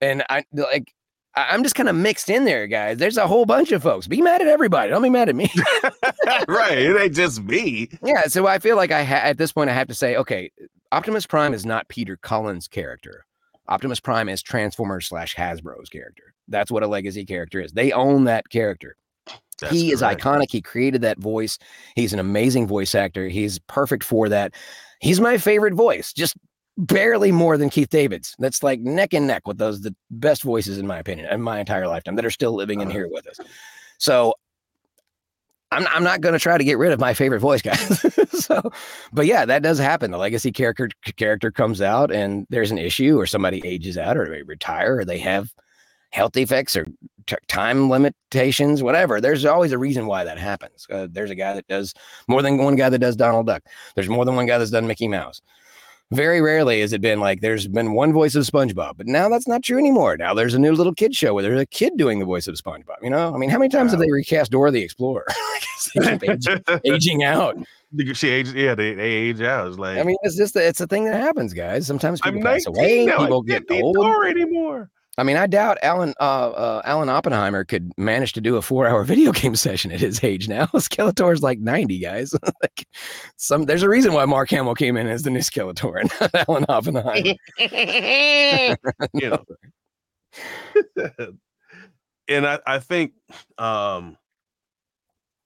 [0.00, 0.92] and I like
[1.34, 2.98] I'm just kind of mixed in there, guys.
[2.98, 4.06] There's a whole bunch of folks.
[4.06, 4.90] Be mad at everybody.
[4.90, 5.50] Don't be mad at me.
[6.48, 6.76] right.
[6.78, 7.88] It ain't just me.
[8.04, 8.22] yeah.
[8.26, 10.50] So I feel like I ha- at this point I have to say, okay,
[10.92, 13.24] Optimus Prime is not Peter Cullen's character.
[13.68, 16.34] Optimus Prime is Transformers slash Hasbro's character.
[16.48, 17.72] That's what a legacy character is.
[17.72, 18.96] They own that character.
[19.62, 20.50] That's he is iconic.
[20.50, 21.58] He created that voice.
[21.96, 23.28] He's an amazing voice actor.
[23.28, 24.54] He's perfect for that.
[25.00, 26.34] He's my favorite voice, just
[26.78, 28.34] barely more than Keith David's.
[28.38, 31.58] That's like neck and neck with those the best voices in my opinion in my
[31.60, 32.98] entire lifetime that are still living in Uh-huh.
[32.98, 33.38] here with us.
[33.98, 34.34] So
[35.70, 38.04] I'm I'm not going to try to get rid of my favorite voice guys.
[38.32, 38.60] so,
[39.12, 40.10] but yeah, that does happen.
[40.10, 44.28] The legacy character character comes out, and there's an issue, or somebody ages out, or
[44.28, 45.50] they retire, or they have
[46.12, 46.86] health defects, or
[47.26, 49.20] t- time limitations, whatever.
[49.20, 50.86] There's always a reason why that happens.
[50.90, 51.94] Uh, there's a guy that does
[52.28, 53.62] more than one guy that does Donald Duck.
[53.94, 55.42] There's more than one guy that's done Mickey Mouse.
[56.10, 59.48] Very rarely has it been like there's been one voice of SpongeBob, but now that's
[59.48, 60.18] not true anymore.
[60.18, 62.54] Now there's a new little kid show where there's a kid doing the voice of
[62.54, 62.96] SpongeBob.
[63.02, 65.24] You know, I mean, how many times have they recast Dora the Explorer?
[65.30, 67.56] I guess they keep aging, aging out.
[68.12, 69.68] she age, yeah, they, they age out.
[69.68, 71.86] It's like I mean, it's just it's a thing that happens, guys.
[71.86, 73.18] Sometimes people I'm pass 19 away, now.
[73.18, 74.26] people get old.
[74.26, 74.90] Anymore.
[75.18, 78.86] I mean, I doubt Alan uh, uh, Alan Oppenheimer could manage to do a four
[78.86, 80.66] hour video game session at his age now.
[80.74, 82.32] Skeletor's like ninety, guys.
[82.62, 82.86] like
[83.36, 86.48] some, there's a reason why Mark Hamill came in as the new Skeletor and not
[86.48, 87.36] Alan Oppenheimer.
[89.12, 89.44] you know.
[92.28, 93.12] and I, I think
[93.58, 94.16] um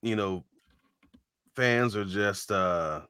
[0.02, 0.44] you know
[1.57, 3.00] fans are just uh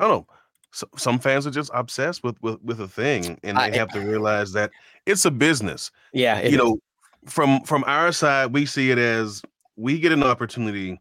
[0.00, 0.26] I don't know.
[0.74, 3.88] So, some fans are just obsessed with with with a thing and they I- have
[3.90, 4.72] to realize that
[5.06, 5.90] it's a business.
[6.12, 6.56] Yeah, you is.
[6.56, 6.78] know,
[7.26, 9.40] from from our side, we see it as
[9.76, 11.00] we get an opportunity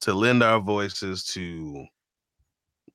[0.00, 1.86] to lend our voices to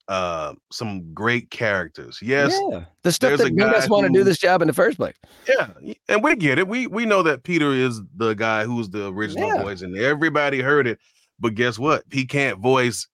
[0.09, 2.19] uh some great characters.
[2.21, 2.83] Yes, yeah.
[3.03, 5.15] the stuff that made us want to do this job in the first place.
[5.47, 5.69] Yeah,
[6.09, 6.67] and we get it.
[6.67, 9.61] We we know that Peter is the guy who's the original Yeah.
[9.63, 10.99] voice, and everybody heard it.
[11.39, 12.03] But guess what?
[12.11, 13.07] He can't voice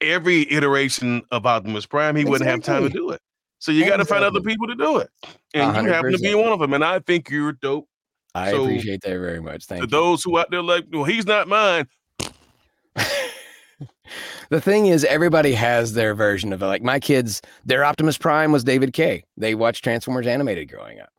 [0.00, 2.16] every iteration of Optimus Prime.
[2.16, 3.20] He wouldn't have time to do it.
[3.58, 5.10] So you got to find other people to do it,
[5.54, 6.72] and you happen to be one of them.
[6.72, 7.86] And I think you're dope.
[8.34, 9.66] I So, appreciate that very much.
[9.66, 9.90] Thank to you.
[9.90, 11.86] those who out there like, well, he's not mine.
[14.50, 16.66] the thing is, everybody has their version of it.
[16.66, 19.24] Like my kids, their Optimus Prime was David Kaye.
[19.36, 21.10] They watched Transformers animated growing up.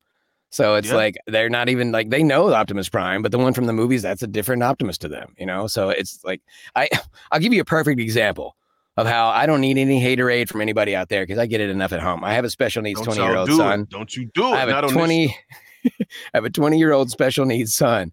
[0.49, 0.95] So it's Yeah.
[0.95, 4.01] like they're not even like they know Optimus Prime, but the one from the movies,
[4.01, 5.67] that's a different Optimus to them, you know?
[5.67, 6.41] So it's like
[6.75, 6.89] I
[7.31, 8.55] I'll give you a perfect example
[8.97, 11.69] of how I don't need any haterade from anybody out there because I get it
[11.69, 12.23] enough at home.
[12.23, 13.81] I have a special needs 20 year old do son.
[13.81, 13.89] it.
[13.89, 14.51] Don't you do it?
[14.51, 15.37] I have Not a on this 20
[15.85, 15.91] I
[16.33, 18.11] have a 20 year old special needs son.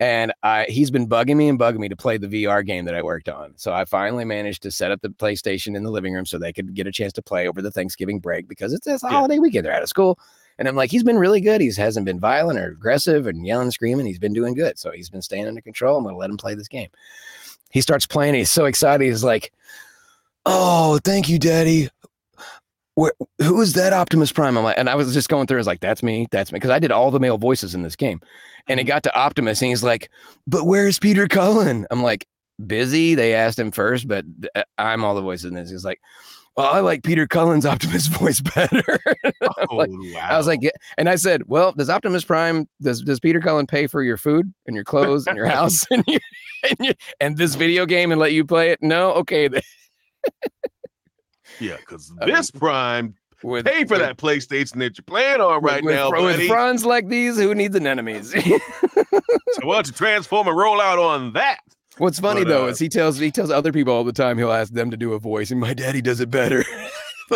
[0.00, 2.94] And I he's been bugging me and bugging me to play the VR game that
[2.94, 3.52] I worked on.
[3.56, 6.52] So I finally managed to set up the PlayStation in the living room so they
[6.52, 9.12] could get a chance to play over the Thanksgiving break because it's, it's a Yeah.
[9.12, 9.64] holiday weekend.
[9.66, 10.18] They're out of school.
[10.58, 11.60] And I'm like, he's been really good.
[11.60, 14.06] He hasn't been violent or aggressive and yelling and screaming.
[14.06, 14.78] He's been doing good.
[14.78, 15.96] So he's been staying under control.
[15.98, 16.88] I'm going to let him play this game.
[17.70, 18.34] He starts playing.
[18.34, 19.04] He's so excited.
[19.04, 19.52] He's like,
[20.44, 21.88] Oh, thank you, Daddy.
[22.94, 24.58] Where, who is that Optimus Prime?
[24.58, 25.58] I'm like, and I was just going through.
[25.58, 27.82] I was like, that's me, that's me, because I did all the male voices in
[27.82, 28.20] this game.
[28.68, 28.88] And it mm-hmm.
[28.88, 30.10] got to Optimus, and he's like,
[30.46, 31.86] but where's Peter Cullen?
[31.90, 32.26] I'm like,
[32.66, 33.14] busy.
[33.14, 34.24] They asked him first, but
[34.54, 35.70] uh, I'm all the voices in this.
[35.70, 36.00] He's like,
[36.56, 38.98] well, I like Peter Cullen's Optimus voice better.
[39.42, 40.28] Oh, like- wow.
[40.30, 40.70] I was like, yeah.
[40.98, 44.52] and I said, well, does Optimus Prime, does, does Peter Cullen pay for your food
[44.66, 46.20] and your clothes and your house and, your,
[46.68, 48.78] and, your, and this video game and let you play it?
[48.82, 49.12] No.
[49.14, 49.48] Okay.
[51.60, 55.40] Yeah, because I mean, this Prime With, pay for with- that PlayStation that you're playing
[55.40, 56.48] on right with, now, with buddy.
[56.48, 58.34] fronts like these, who needs an enemies?
[59.60, 61.58] So why don't you transform and roll out on that?
[61.98, 64.38] What's funny But, though uh, is he tells he tells other people all the time
[64.38, 66.64] he'll ask them to do a voice, and my daddy does it better.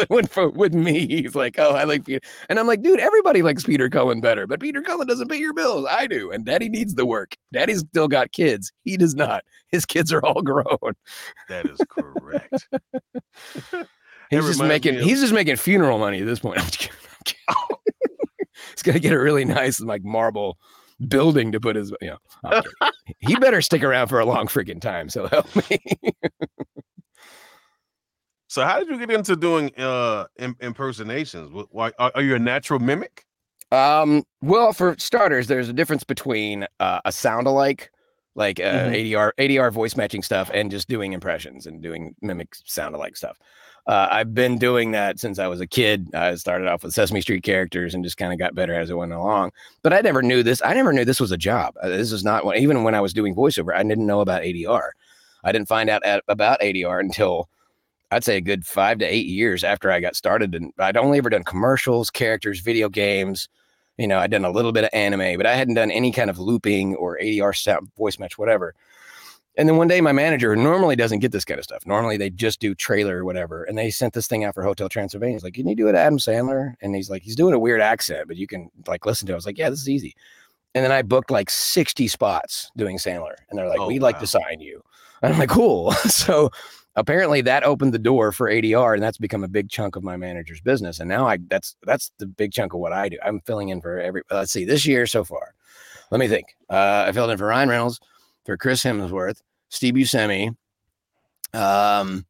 [0.09, 3.43] when for, with me, he's like, "Oh, I like Peter," and I'm like, "Dude, everybody
[3.43, 5.87] likes Peter Cullen better, but Peter Cullen doesn't pay your bills.
[5.89, 7.35] I do, and Daddy needs the work.
[7.53, 8.73] Daddy's still got kids.
[8.83, 9.45] He does not.
[9.69, 10.95] His kids are all grown.
[11.49, 12.69] That is correct.
[14.31, 16.59] He's just making of- he's just making funeral money at this point.
[16.59, 16.97] I'm just kidding.
[17.13, 17.43] I'm kidding.
[17.71, 17.77] Oh.
[18.73, 20.59] he's gonna get a really nice like marble
[21.07, 22.63] building to put his you know
[23.19, 25.09] he better stick around for a long freaking time.
[25.09, 25.79] So help me.
[28.57, 31.51] So how did you get into doing uh im- impersonations?
[31.71, 33.25] Why are, are you a natural mimic?
[33.71, 37.91] Um, well, for starters, there's a difference between uh, a sound alike,
[38.35, 39.13] like uh, Mhm.
[39.13, 43.37] ADR, ADR voice matching stuff, and just doing impressions and doing mimic sound alike stuff.
[43.87, 46.09] Uh, I've been doing that since I was a kid.
[46.15, 48.95] I started off with Sesame Street characters and just kind of got better as it
[48.97, 49.51] went along.
[49.83, 50.63] But I never knew this.
[50.65, 51.75] I never knew this was a job.
[51.83, 54.91] Uh, This is not even when I was doing voiceover, I didn't know about ADR.
[55.45, 57.49] I didn't find out at, about ADR until
[58.11, 60.55] I'd say a good five to eight years after I got started.
[60.55, 63.49] And I'd only ever done commercials, characters, video games.
[63.99, 66.31] You know, I'd done a little bit of anime, but I hadn't done any kind
[66.31, 68.75] of looping or ADR sound, voice match, whatever.
[69.59, 71.87] And then one day, my manager normally doesn't get this kind of stuff.
[71.87, 73.65] Normally, they just do trailer or whatever.
[73.65, 75.35] And they sent this thing out for Hotel Transylvania.
[75.35, 77.81] He's like, "Can you do it, Adam Sandler?" And he's like, "He's doing a weird
[77.81, 79.35] accent, but you can like listen to." it.
[79.35, 80.15] I was like, "Yeah, this is easy."
[80.75, 84.21] And then I booked like sixty spots doing Sandler, and they're like, Oh, "We'd like
[84.21, 84.83] to sign you."
[85.23, 86.51] And I'm like, "Cool." so
[86.97, 90.17] apparently that opened the door for ADR, and that's become a big chunk of my
[90.17, 90.99] manager's business.
[90.99, 93.19] And now I that's that's the big chunk of what I do.
[93.25, 94.23] I'm filling in for every.
[94.31, 95.55] Let's see, this year so far,
[96.11, 96.57] let me think.
[96.69, 98.01] Uh, I filled in for Ryan Reynolds,
[98.45, 100.57] for Chris Hemsworth, Steve Buscemi.
[101.55, 102.27] Um,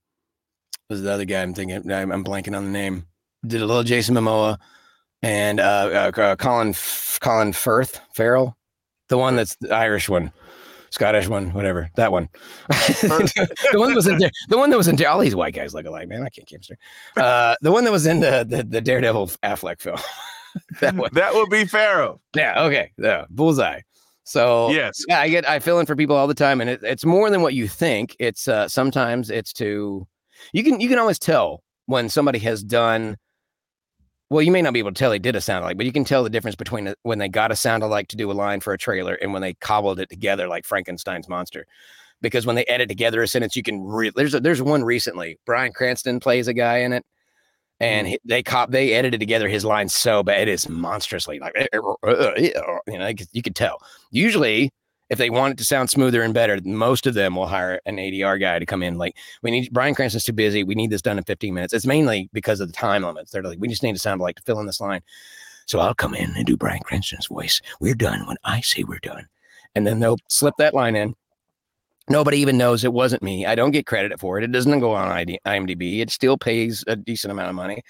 [0.89, 1.91] was the other guy I'm thinking?
[1.91, 3.07] I'm, I'm blanking on the name.
[3.47, 4.59] Did a little Jason Momoa
[5.23, 6.75] and uh, uh, uh, Colin
[7.21, 8.57] Colin Firth Farrell,
[9.09, 10.33] the one that's the Irish one.
[10.91, 12.29] Scottish one, whatever that one.
[12.69, 14.31] the one that was in there.
[14.49, 16.23] The one that was in all these white guys look alike, man.
[16.23, 16.79] I can't keep straight.
[17.17, 19.99] Uh, the one that was in the the, the Daredevil Affleck film.
[20.81, 21.11] that one.
[21.13, 22.21] That would be Farrell.
[22.35, 22.63] Yeah.
[22.65, 22.93] Okay.
[22.99, 23.25] Yeah.
[23.31, 23.81] Bullseye.
[24.25, 25.05] So Yes.
[25.09, 27.31] yeah, I get I fill in for people all the time, and it, it's more
[27.31, 28.17] than what you think.
[28.19, 30.07] It's uh, sometimes it's to
[30.53, 33.17] you can you can always tell when somebody has done.
[34.29, 35.93] Well, you may not be able to tell they did a sound alike, but you
[35.93, 38.61] can tell the difference between when they got a sound alike to do a line
[38.61, 41.67] for a trailer and when they cobbled it together like Frankenstein's monster.
[42.23, 45.39] Because when they edit together a sentence, you can re- there's a, there's one recently.
[45.47, 47.05] Bryan Cranston plays a guy in it,
[47.79, 48.13] and mm-hmm.
[48.13, 51.67] he, they cop they edited together his lines so bad it is monstrously like eh,
[51.73, 51.79] eh,
[52.37, 52.51] eh,
[52.87, 53.79] you know you could tell.
[54.11, 54.73] Usually,
[55.09, 57.97] if they want it to sound smoother and better, most of them will hire an
[57.97, 58.99] ADR guy to come in.
[58.99, 60.65] Like, we need Bryan Cranston's too busy.
[60.65, 61.73] We need this done in 15 minutes.
[61.73, 63.31] It's mainly because of the time limits.
[63.31, 65.03] They're like, we just need to sound like to fill in this line.
[65.67, 67.61] So I'll come in and do Bryan Cranston's voice.
[67.81, 69.27] We're done when I say we're done.
[69.75, 71.15] And then they'll slip that line in.
[72.09, 73.47] Nobody even knows it wasn't me.
[73.47, 74.45] I don't get credit for it.
[74.45, 76.01] It doesn't go on IMDb.
[76.01, 77.83] It still pays a decent amount of money.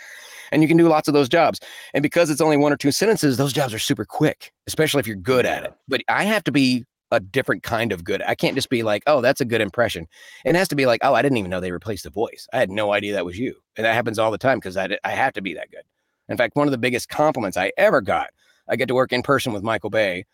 [0.51, 1.61] And you can do lots of those jobs.
[1.93, 5.07] And because it's only one or two sentences, those jobs are super quick, especially if
[5.07, 5.75] you're good at it.
[5.87, 8.23] But I have to be a different kind of good.
[8.23, 10.07] I can't just be like, oh, that's a good impression.
[10.45, 12.49] It has to be like, oh, I didn't even know they replaced the voice.
[12.53, 13.55] I had no idea that was you.
[13.77, 15.83] And that happens all the time because I, I have to be that good.
[16.29, 18.31] In fact, one of the biggest compliments I ever got,
[18.69, 20.25] I get to work in person with Michael Bay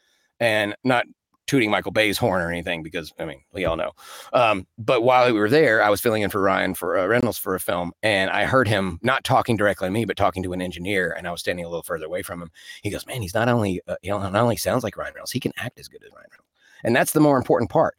[0.40, 1.04] and not
[1.46, 3.92] tooting Michael Bay's horn or anything because, I mean, we all know.
[4.32, 7.36] Um, but while we were there, I was filling in for Ryan for uh, Reynolds
[7.36, 7.92] for a film.
[8.02, 11.14] And I heard him not talking directly to me, but talking to an engineer.
[11.16, 12.50] And I was standing a little further away from him.
[12.82, 15.40] He goes, man, he's not only, uh, know, not only sounds like Ryan Reynolds, he
[15.40, 16.51] can act as good as Ryan Reynolds.
[16.84, 17.96] And that's the more important part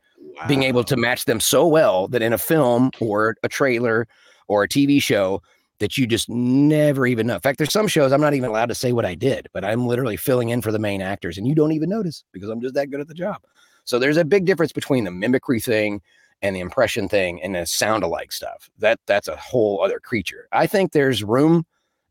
[0.48, 4.08] being able to match them so well that in a film or a trailer
[4.48, 5.41] or a TV show
[5.80, 7.36] that you just never even know.
[7.36, 9.65] In fact, there's some shows I'm not even allowed to say what I did, but
[9.65, 12.62] I'm literally filling in for the main actors and you don't even notice because I'm
[12.62, 13.38] just that good at the job.
[13.86, 16.02] So there's a big difference between the mimicry thing
[16.41, 18.69] and the impression thing and the sound alike stuff.
[18.80, 20.48] That that's a whole other creature.
[20.52, 21.65] I think there's room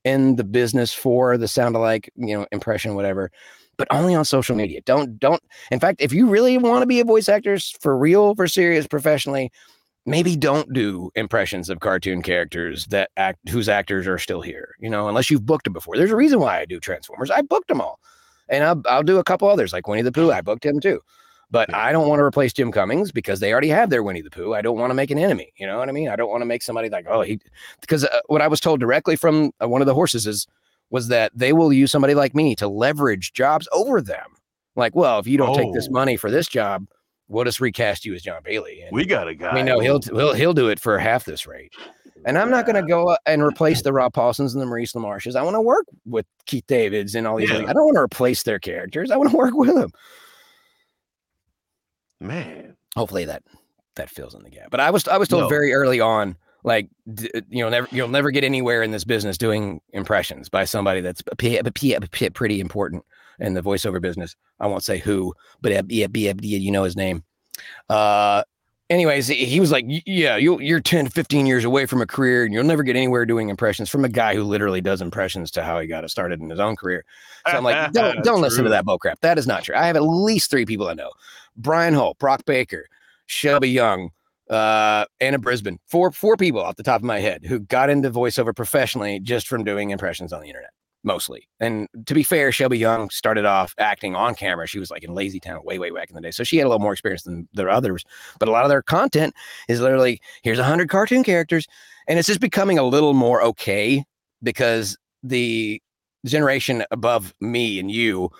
[0.04, 3.30] in the business for the sound alike, you know, impression whatever,
[3.82, 4.80] but only on social media.
[4.82, 5.42] Don't don't
[5.72, 8.86] in fact, if you really want to be a voice actor for real, for serious,
[8.86, 9.50] professionally,
[10.06, 14.76] maybe don't do impressions of cartoon characters that act whose actors are still here.
[14.78, 15.96] You know, unless you've booked them before.
[15.96, 17.28] There's a reason why I do Transformers.
[17.28, 17.98] I booked them all,
[18.48, 20.30] and I'll, I'll do a couple others like Winnie the Pooh.
[20.30, 21.00] I booked him too,
[21.50, 24.30] But I don't want to replace Jim Cummings because they already have their Winnie the
[24.30, 24.54] Pooh.
[24.54, 25.52] I don't want to make an enemy.
[25.56, 26.08] You know what I mean?
[26.08, 27.40] I don't want to make somebody like, oh, he,
[27.80, 30.46] because uh, what I was told directly from uh, one of the horses is,
[30.92, 34.36] was that they will use somebody like me to leverage jobs over them.
[34.76, 35.92] Like, well, if you don't take this Oh.
[35.92, 36.86] money for this job,
[37.28, 38.82] we'll just recast you as Jon Bailey.
[38.82, 39.54] And We got a guy.
[39.54, 41.72] we know he'll, he'll, he'll do it for half this rate.
[42.24, 44.92] And I'm not going to go uh, and replace the Rob Paulsons and the Maurice
[44.92, 45.34] LaMarches.
[45.34, 47.50] I want to work with Keith Davids and all these.
[47.50, 47.56] Yeah.
[47.66, 49.10] I don't want to replace their characters.
[49.10, 49.90] I want to work with them.
[52.20, 52.76] man.
[52.96, 53.42] Hopefully that
[53.96, 54.70] that fills in the gap.
[54.70, 55.48] But I was I was told No.
[55.48, 59.36] very early on, like d- you know, never you'll never get anywhere in this business
[59.38, 63.04] doing impressions by somebody that's pretty important
[63.38, 64.36] in the voiceover business.
[64.60, 67.24] I won't say who, but uh, you know his name.
[67.88, 68.44] Uh,
[68.90, 72.44] anyways, he was like, yeah, you you're 10 to 15 years away from a career
[72.44, 75.64] and you'll never get anywhere doing impressions from a guy who literally does impressions to
[75.64, 77.04] how he got it started in his own career.
[77.50, 79.18] So I'm like, don't don't listen to that bullcrap.
[79.20, 79.74] That is not true.
[79.74, 81.10] I have at least three people I know:
[81.56, 82.86] Brian Hull, Brock Baker,
[83.26, 84.10] Shelby Young,
[84.52, 85.78] uh, Anna Brisbin.
[85.88, 89.48] Four four people off the top of my head who got into voiceover professionally just
[89.48, 90.70] from doing impressions on the internet,
[91.02, 91.48] mostly.
[91.58, 94.66] And to be fair, Shelby Young started off acting on camera.
[94.66, 96.68] She was like in LazyTown way way back in the day, so she had a
[96.68, 98.04] little more experience than the others.
[98.38, 99.34] But a lot of their content
[99.68, 101.66] is literally here's a hundred cartoon characters,
[102.06, 104.04] and it's just becoming a little more okay
[104.42, 105.80] because the
[106.26, 108.30] generation above me and you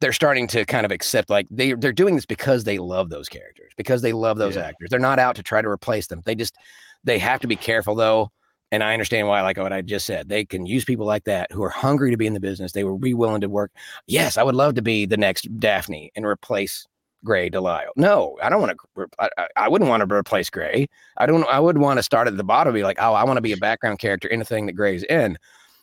[0.00, 3.28] they're starting to kind of accept like they they're doing this because they love those
[3.28, 4.62] characters because they love those Yeah.
[4.66, 6.56] actors they're not out to try to replace them they just
[7.04, 8.30] they have to be careful though
[8.72, 11.50] and i understand why like what i just said they can use people like that
[11.52, 13.70] who are hungry to be in the business they will be willing to work
[14.06, 16.86] yes i would love to be the next daphne and replace
[17.22, 21.26] Grey DeLisle no i don't want to I, I- wouldn't want to replace grey i
[21.26, 23.42] don't i would want to start at the bottom be like oh i want to
[23.42, 25.36] be a background character in a thing that grey's in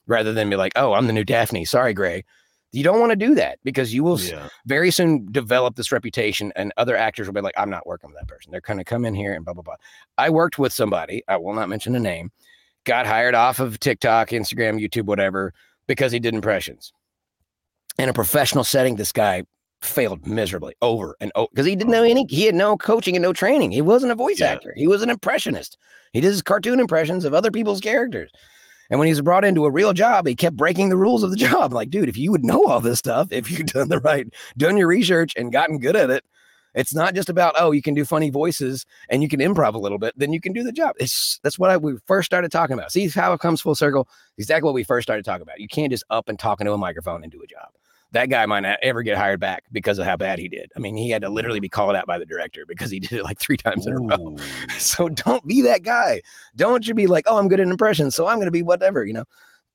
[0.08, 1.66] rather than be like, oh, I'm the new Daphne.
[1.66, 2.24] Sorry, Grey.
[2.74, 4.50] You don't want to do that because you will Yeah.
[4.66, 8.20] very soon develop this reputation, and other actors will be like, I'm not working with
[8.20, 8.52] that person.
[8.52, 9.76] They're going to come in here and blah, blah, blah.
[10.18, 12.32] I worked with somebody, I will not mention a name,
[12.84, 15.54] got hired off of TikTok, Instagram, YouTube, whatever,
[15.88, 16.92] because he did impressions.
[17.98, 19.44] In a professional setting, this guy
[19.82, 23.24] failed miserably over and over because he didn't know any, he had no coaching and
[23.24, 23.72] no training.
[23.72, 24.52] He wasn't a voice Yeah.
[24.52, 25.78] actor, he was an impressionist.
[26.14, 28.32] He did his cartoon impressions of other people's characters.
[28.90, 31.32] And when he was brought into a real job, he kept breaking the rules of
[31.32, 31.74] the job.
[31.74, 34.78] Like, dude, if you would know all this stuff, if you've done the right, done
[34.78, 36.24] your research and gotten good at it,
[36.76, 39.80] it's not just about oh, you can do funny voices and you can improv a
[39.80, 40.96] little bit, then you can do the job.
[41.00, 42.92] It's that's what I, we first started talking about.
[42.92, 44.08] See how it comes full circle.
[44.38, 45.60] Exactly what we first started talking about.
[45.60, 47.70] You can't just up and talk into a microphone and do a job.
[48.18, 50.72] That guy might not ever get hired back because of how bad he did.
[50.76, 53.12] I mean, he had to literally be called out by the director because he did
[53.12, 54.36] it like three times in a row.
[54.80, 56.24] So don't be that guy.
[56.56, 59.06] Don't you be like, oh, I'm good at impressions, so I'm going to be whatever,
[59.06, 59.26] you know.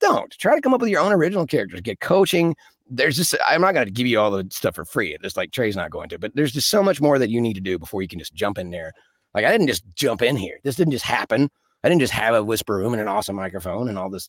[0.00, 1.82] Don't try to come up with your own original characters.
[1.82, 2.56] Get coaching.
[2.90, 5.16] There's just I'm not going to give you all the stuff for free.
[5.22, 7.54] It's like Tre's not going to, but there's just so much more that you need
[7.54, 8.92] to do before you can just jump in there.
[9.34, 10.58] Like I didn't just jump in here.
[10.64, 11.48] This didn't just happen.
[11.84, 14.28] I didn't just have a whisper room and an awesome microphone and all this,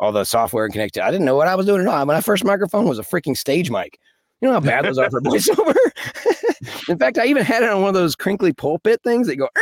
[0.00, 1.04] all the software and connected.
[1.04, 2.04] I didn't know what I was doing at all.
[2.06, 4.00] My first microphone was a freaking stage mic.
[4.40, 5.74] You know how bad those are for voiceover.
[6.88, 9.48] In fact, I even had it on one of those crinkly pulpit things that go.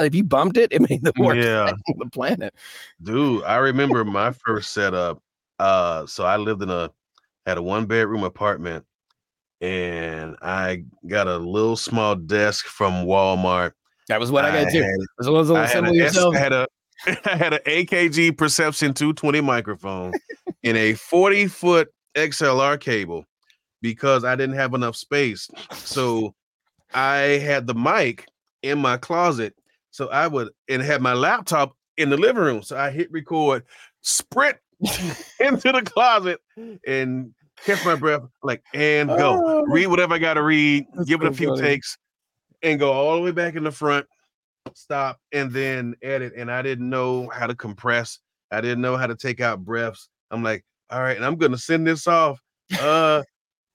[0.00, 1.70] If you bumped it, it made the worst Yeah.
[1.72, 2.54] on the planet.
[3.02, 5.20] Dude, I remember my first setup.
[5.58, 6.90] Uh, so I lived in a
[7.46, 8.84] had a one bedroom apartment,
[9.60, 13.72] and I got a little small desk from Walmart.
[14.08, 14.82] That was what I got too.
[14.82, 16.34] had- As well as I had, assemble a, S- yourself.
[16.36, 16.68] I had a
[17.06, 20.12] I had an AKG Perception 220 microphone
[20.64, 23.24] and a 40 foot XLR cable
[23.80, 25.48] because I didn't have enough space.
[25.74, 26.34] So
[26.94, 28.26] I had the mic
[28.62, 29.54] in my closet.
[29.90, 32.62] So I would and had my laptop in the living room.
[32.62, 33.64] So I hit record,
[34.02, 36.40] sprint into the closet,
[36.86, 37.32] and
[37.64, 39.42] catch my breath, like and go.
[39.44, 41.62] Oh, read whatever I gotta read, That's give it a few funny.
[41.62, 41.98] takes,
[42.62, 44.06] and go all the way back in the front,
[44.76, 46.32] stop, and then edit.
[46.36, 48.18] And I didn't know how to compress.
[48.50, 50.08] I didn't know how to take out breaths.
[50.30, 52.40] I'm like, all right, and I'm gonna send this off.
[52.80, 53.22] Uh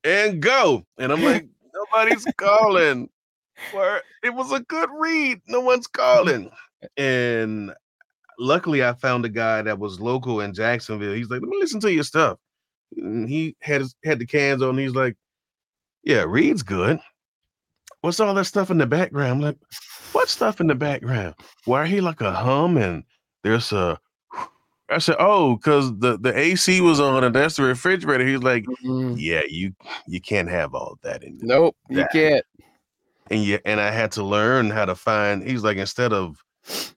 [0.03, 0.85] and go.
[0.97, 3.09] And I'm like, nobody's calling.
[3.73, 5.41] Or it was a good read.
[5.47, 6.51] No one's calling.
[6.97, 7.73] And
[8.39, 11.13] luckily I found a guy that was local in Jacksonville.
[11.13, 12.37] He's like, let me listen to your stuff.
[12.97, 14.77] And he had his, had the cans on.
[14.77, 15.15] He's like,
[16.03, 16.99] yeah, read's good.
[18.03, 19.31] What's all that stuff in the background?
[19.31, 19.57] I'm like,
[20.11, 21.35] what stuff in the background?
[21.63, 23.05] Why are he like a hum and
[23.43, 23.97] there's a
[24.89, 28.27] I said, oh, because the, the AC was on and that's the refrigerator.
[28.27, 29.73] He's like, Mm, yeah, you
[30.05, 31.47] you can't have all that in there.
[31.47, 32.45] Nope, you can't.
[33.31, 35.41] And yeah, and I had to learn how to find.
[35.41, 36.43] He's like, instead of,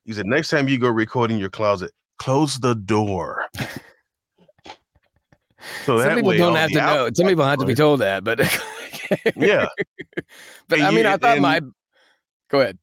[0.04, 3.44] he said, next time you go record in your closet, close the door.
[5.84, 7.10] So Some that people way don't have to know.
[7.14, 8.40] Some people have to be told that, but
[9.36, 9.66] Yeah.
[10.68, 11.60] but And I mean, you- I thought my.
[12.50, 12.78] Go ahead.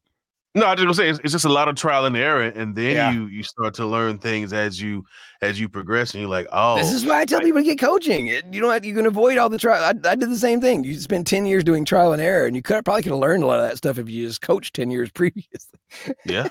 [0.55, 2.75] No, I just gonna say it's, it's just a lot of trial and error, and
[2.75, 3.11] then Yeah.
[3.11, 5.03] you you start to learn things as you
[5.41, 7.79] as you progress, and you're like, oh, This is why I tell people to get
[7.79, 8.27] coaching.
[8.27, 8.83] It- You know what?
[8.83, 9.81] You can avoid all the trial.
[9.83, 10.83] I, I did the same thing.
[10.83, 13.41] You spend 10 years doing trial and error, and you could probably could have learned
[13.41, 15.79] a lot of that stuff if you just coached 10 years previously.
[16.25, 16.49] yeah.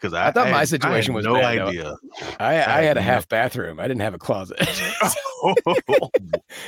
[0.00, 1.94] Because I, I thought my situation had was no bad, idea.
[2.38, 3.80] I, I had a half bathroom.
[3.80, 4.58] I didn't have a closet.
[5.86, 6.04] Do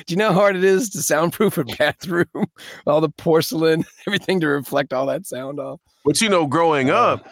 [0.09, 2.27] you know how hard it is to soundproof a bathroom?
[2.87, 5.81] all the porcelain, everything to reflect all that sound off.
[6.05, 7.29] but you know, growing Uh, up,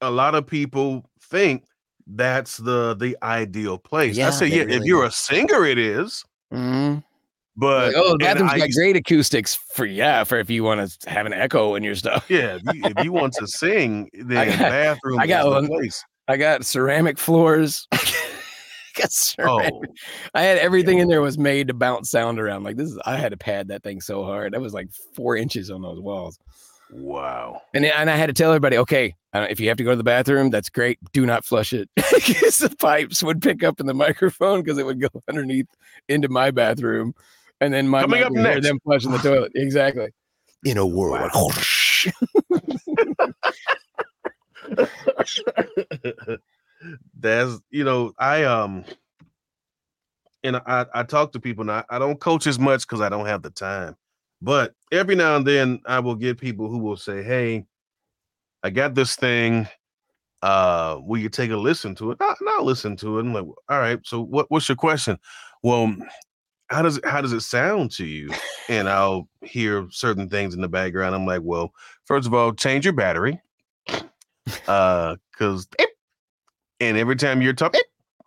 [0.00, 1.64] a lot of people think
[2.06, 4.16] that's the the ideal place.
[4.16, 5.08] I Yeah, say, they yeah, if you're do.
[5.08, 6.24] a singer, it is.
[6.52, 6.98] Mm-hmm.
[7.56, 10.90] But Like, oh, the bathroom's I got great acoustics for yeah, for if you want
[10.90, 12.26] to have an echo in your stuff.
[12.28, 15.66] Yeah, if you, if you want to sing, then got- bathroom I got one.
[15.68, 16.02] place.
[16.26, 17.86] I got ceramic floors.
[18.96, 19.72] got ceramic.
[19.72, 19.82] Oh,
[20.34, 22.64] I had everything in there was made to bounce sound around.
[22.64, 24.52] Like this is I had to pad that thing so hard.
[24.54, 26.38] That was like four inches on those walls.
[26.90, 27.60] wow.
[27.74, 29.96] And, and I had to tell everybody, okay, uh, if you have to go to
[29.96, 30.98] the bathroom, that's great.
[31.12, 34.86] Do not flush it because the pipes would pick up in the microphone because it
[34.86, 35.66] would go underneath
[36.08, 37.14] into my bathroom.
[37.64, 38.66] And then my Coming mic up would hear next.
[38.66, 39.52] them flushing the toilet.
[39.56, 40.08] Exactly.
[40.64, 41.30] In a world.
[47.18, 48.84] That's you know, I um
[50.42, 51.84] and I, I talk to people now.
[51.88, 53.96] I don't coach as much because I don't have the time.
[54.42, 57.64] But every now and then I will get people who will say, Hey,
[58.62, 59.66] I got this thing.
[60.42, 62.18] Uh, will you take a listen to it?
[62.20, 63.22] I, and I'll listen to it.
[63.22, 65.18] I'm like, all right, so what, what's your question?
[65.62, 65.96] Well,
[66.68, 68.30] how does it how does it sound to you?
[68.68, 71.14] And I'll hear certain things in the background.
[71.14, 71.72] I'm like, well,
[72.06, 73.40] first of all, change your battery.
[74.66, 75.66] Uh, because
[76.80, 77.80] and every time you're talking,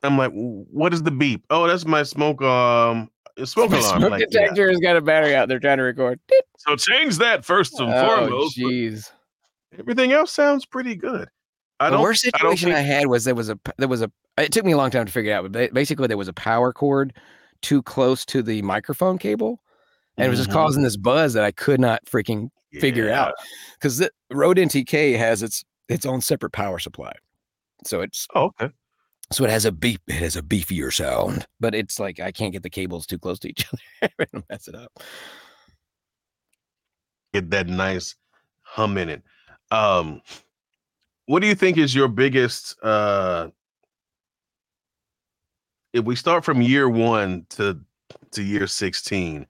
[0.04, 1.46] I'm like, what is the beep?
[1.50, 3.10] Oh, that's my smoke um
[3.46, 4.00] smoke My alarm.
[4.02, 4.42] smoke Like, yeah.
[4.42, 6.20] detector has got a battery out there trying to record.
[6.58, 8.58] So change that first and Oh, foremost.
[8.58, 9.12] jeez.
[9.78, 11.28] Everything else sounds pretty good.
[11.80, 12.04] I the don't.
[12.04, 14.52] worst I don't situation I, think- had was there was a there was a it
[14.52, 16.74] took me a long time to figure it out, but basically there was a power
[16.74, 17.14] cord
[17.62, 19.62] too close to the microphone cable,
[20.18, 20.53] and it was just Mhm.
[20.53, 22.49] causing this buzz that I could not freaking
[22.80, 23.34] figure out
[23.74, 27.14] because the Rode NTK has its its own separate power supply,
[27.86, 28.74] so it's Oh, okay.
[29.32, 32.51] so it has a beep it has a beefier sound, but it's like I can't
[32.53, 33.66] get the cables too close to each
[34.01, 34.91] other and mess it up.
[37.34, 38.16] Get that nice
[38.62, 39.24] hum in it.
[39.72, 40.22] Um,
[41.26, 42.76] what do you think is your biggest?
[42.84, 43.49] uh
[45.98, 47.80] If we start from year one to
[48.32, 49.48] to year sixteen,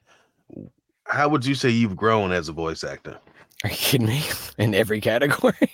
[1.04, 3.18] how would you say you've grown as a voice actor?
[3.66, 4.24] Are you kidding me?
[4.58, 5.74] In every category.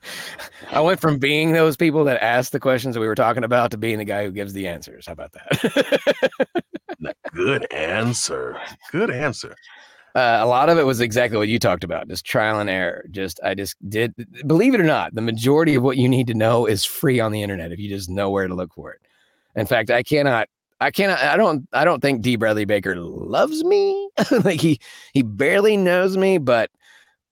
[0.70, 3.70] I went from being those people that ask the questions that we were talking about
[3.70, 5.06] to being the guy who gives the answers.
[5.06, 7.14] How about that?
[7.32, 8.58] Good answer.
[8.90, 9.54] Good answer.
[10.14, 13.06] uh, a lot of it was exactly what you talked about, just trial and error.
[13.10, 14.14] Just I just did.
[14.46, 17.32] Believe it or not, the majority of what you need to know is free on
[17.32, 19.00] the internet if you just know where to look for it.
[19.54, 20.48] In fact, I cannot.
[20.80, 21.20] I cannot.
[21.20, 21.68] I don't.
[21.72, 22.36] I don't think D.
[22.36, 24.10] Bradley Baker loves me.
[24.44, 24.80] like he
[25.12, 26.70] he barely knows me, but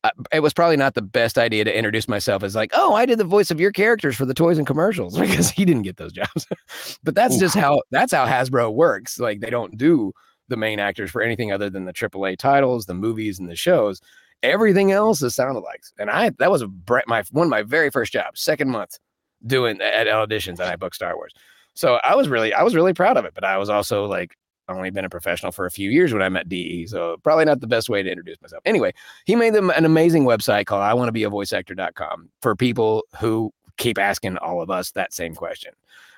[0.02, 3.04] uh, it was probably not the best idea to introduce myself as like, oh, I
[3.04, 5.96] did the voice of your characters for the toys and commercials because he didn't get
[5.96, 6.46] those jobs.
[7.04, 9.18] but that's just how that's how Hasbro works.
[9.18, 10.12] Like they don't do
[10.48, 14.00] the main actors for anything other than the AAA titles, the movies, and the shows.
[14.42, 15.92] Everything else is sound alikes.
[15.98, 16.68] And I that was a
[17.06, 18.98] my one of my very first jobs, second month
[19.46, 21.32] doing at auditions, and I booked Star Wars.
[21.80, 23.32] So I was really I was really proud of it.
[23.32, 24.36] But I was also like
[24.68, 26.86] only been a professional for a few years when I met DE.
[26.86, 28.60] So probably not the best way to introduce myself.
[28.66, 28.92] Anyway,
[29.24, 32.54] he made them an amazing website called I want to be a voice actor.com for
[32.54, 35.72] people who keep asking all of us that same question.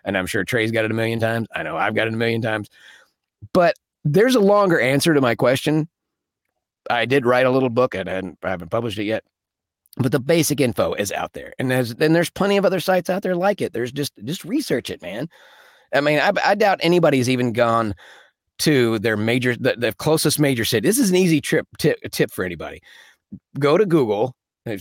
[0.04, 1.46] And I'm sure Tre's got it a million times.
[1.54, 2.68] I know I've got it a million times.
[3.52, 5.88] But there's a longer answer to my question.
[6.90, 9.22] I did write a little book and I hadn't- I haven't published it yet.
[9.98, 11.52] But the basic info is out there.
[11.58, 13.72] And there's then there's plenty of other sites out there like it.
[13.72, 15.28] There's just just research it, man.
[15.94, 17.94] I mean, I, I doubt anybody's even gone
[18.60, 20.88] to their major the, the closest major city.
[20.88, 22.80] This is an easy trip tip tip for anybody.
[23.58, 24.34] Go to Google.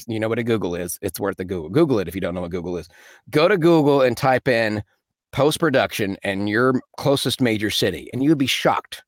[0.08, 1.00] You know what a Google is.
[1.02, 1.70] It's worth a Google.
[1.70, 2.88] Google it if you don't know what Google is.
[3.32, 4.84] Go to Google and type in
[5.32, 9.04] post production and your closest major city, and you'd be shocked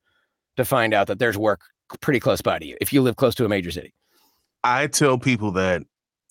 [0.58, 1.62] to find out that there's work
[2.02, 3.94] pretty close by to you if you live close to a major city.
[4.64, 5.84] I tell people that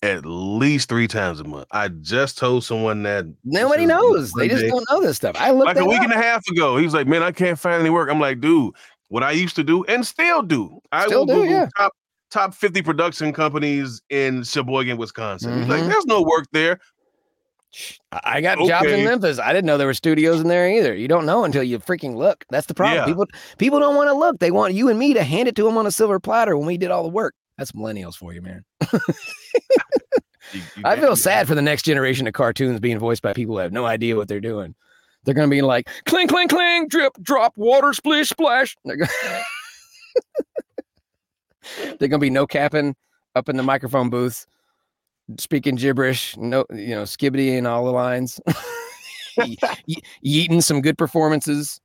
[0.03, 1.65] at least three times a month.
[1.71, 4.33] I just told someone that Nobody knows.
[4.33, 5.35] They just don't know this stuff.
[5.39, 6.03] I looked like a week up.
[6.03, 6.77] and a half ago.
[6.77, 8.73] He was like, "Man, I can't find any work." I'm like, "Dude,
[9.07, 10.79] what I used to do and still do.
[10.91, 11.67] I Still will do, Google yeah.
[11.77, 11.93] top
[12.31, 15.79] top 50 production companies in Sheboygan, Wisconsin." He's like.
[15.79, 15.89] Mm-hmm.
[15.89, 16.79] "There's no work there."
[18.23, 19.39] I got jobs in Memphis.
[19.39, 20.93] I didn't know there were studios in there either.
[20.93, 22.45] You don't know until you freaking look.
[22.51, 22.99] That's the problem.
[22.99, 23.05] Yeah.
[23.05, 23.25] People
[23.57, 24.37] people don't want to look.
[24.39, 26.67] They want you and me to hand it to them on a silver platter when
[26.67, 27.33] we did all the work.
[27.57, 28.63] That's millennials for you, man.
[30.51, 33.55] You- you I feel sad for the next generation of cartoons being voiced by people
[33.55, 34.75] who have no idea what they're doing.
[35.23, 38.75] They're going to be like cling, cling, cling, drip, drop, water, splish, splash.
[38.85, 38.95] They're
[41.97, 42.95] going to be no capping
[43.35, 44.45] up in the microphone booth,
[45.39, 48.39] speaking gibberish, no, you know, skibbity in all the lines,
[49.45, 49.57] ye-
[50.25, 51.79] yeeting some good performances.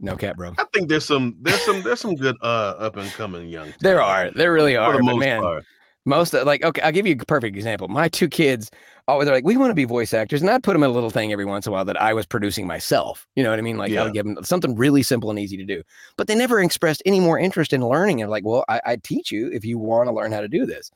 [0.00, 0.52] No cap, bro.
[0.58, 3.72] I think there's some there's some there's some good uh up and coming young.
[3.80, 4.92] There are, there really are.
[4.92, 5.64] for the most man, part.
[6.04, 7.88] Most of, like, okay, I'll give you a perfect example.
[7.88, 8.70] My two kids,
[9.08, 10.92] always they're like, we want to be voice actors, and I'd put them in a
[10.92, 13.26] little thing every once in a while that I was producing myself.
[13.34, 13.76] You know what I mean?
[13.76, 14.04] Like, I Yeah.
[14.04, 15.82] would give them something really simple and easy to do.
[16.16, 18.22] But they never expressed any more interest in learning.
[18.22, 20.64] And like, well, I, I'd teach you if you want to learn how to do
[20.64, 20.92] this.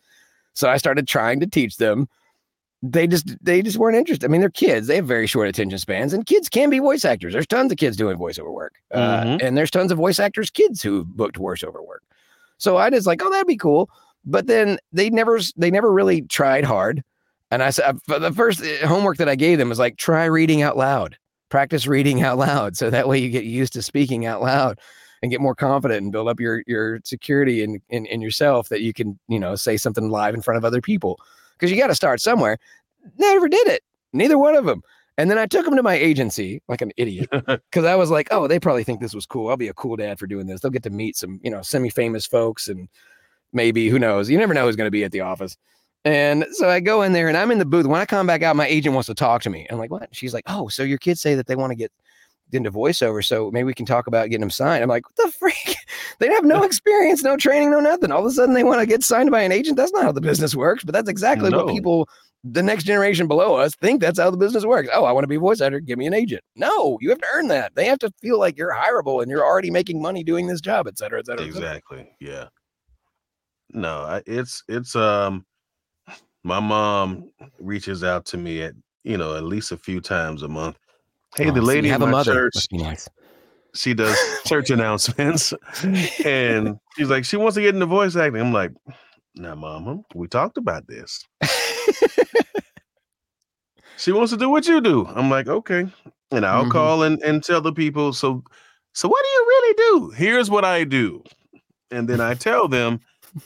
[0.52, 2.08] So I started trying to teach them.
[2.82, 4.26] They just they just weren't interested.
[4.26, 4.86] I mean, they're kids.
[4.86, 7.34] They have very short attention spans, and kids can be voice actors.
[7.34, 9.42] There's tons of kids doing voiceover work, uh, Mhm.
[9.42, 12.02] and there's tons of voice actors kids who booked voiceover work.
[12.56, 13.90] So I just like, oh, that'd be cool
[14.22, 17.02] but then they never they never really tried hard
[17.50, 20.26] and i said for the first uh, homework that i gave them was like try
[20.26, 21.16] reading out loud
[21.48, 24.78] practice reading out loud so that way you get used to speaking out loud
[25.22, 28.82] and get more confident and build up your your security in in, in yourself that
[28.82, 31.18] you can you know say something live in front of other people
[31.60, 32.58] because you got to start somewhere
[33.18, 33.82] never did it
[34.12, 34.82] neither one of them
[35.18, 37.28] and then i took them to my agency like an idiot
[37.70, 39.48] because I was like, oh, they probably think this was cool.
[39.48, 40.60] I'll be a cool dad for doing this.
[40.60, 42.88] They'll get to meet some, you know, semi-famous folks and
[43.52, 44.30] maybe who knows.
[44.30, 45.56] You never know who's going to be at the office.
[46.04, 47.86] And so I go in there and I'm in the booth.
[47.86, 49.66] When I come back out, my agent wants to talk to me.
[49.70, 50.08] I'm like, what?
[50.12, 51.92] She's like, oh, so your kids say that they want to get
[52.54, 54.82] into voiceover, so maybe we can talk about getting them signed.
[54.82, 55.76] I'm like, what the freak?
[56.18, 58.10] they have no experience, no training, no nothing.
[58.10, 59.76] All of a sudden, they want to get signed by an agent.
[59.76, 60.84] That's not how the business works.
[60.84, 62.08] But that's exactly what people,
[62.44, 64.88] the next generation below us, think that's how the business works.
[64.92, 65.80] Oh, I want to be a voice actor.
[65.80, 66.42] Give me an agent.
[66.56, 67.74] No, you have to earn that.
[67.74, 70.86] They have to feel like you're hireable and you're already making money doing this job,
[70.88, 71.44] et cetera, et cetera.
[71.44, 71.68] et cetera.
[71.68, 72.10] Exactly.
[72.20, 72.46] Yeah.
[73.72, 75.46] No, it's it's um
[76.42, 78.74] my mom reaches out to me at
[79.04, 80.78] you know at least a few times a month.
[81.36, 82.32] Hey, Oh, the so lady have in my mother.
[82.34, 83.08] church, nice.
[83.74, 84.16] she does
[84.46, 85.54] church announcements,
[86.24, 88.40] and she's like, she wants to get into voice acting.
[88.40, 88.72] I'm like,
[89.36, 91.24] now, mama, we talked about this.
[93.96, 95.06] She wants to do what you do.
[95.08, 95.86] I'm like, okay.
[96.30, 96.70] And I'll Mhm.
[96.70, 98.42] call and, and tell the people, so
[98.94, 100.10] so what do you really do?
[100.16, 101.22] Here's what I do.
[101.90, 103.00] And then I tell them,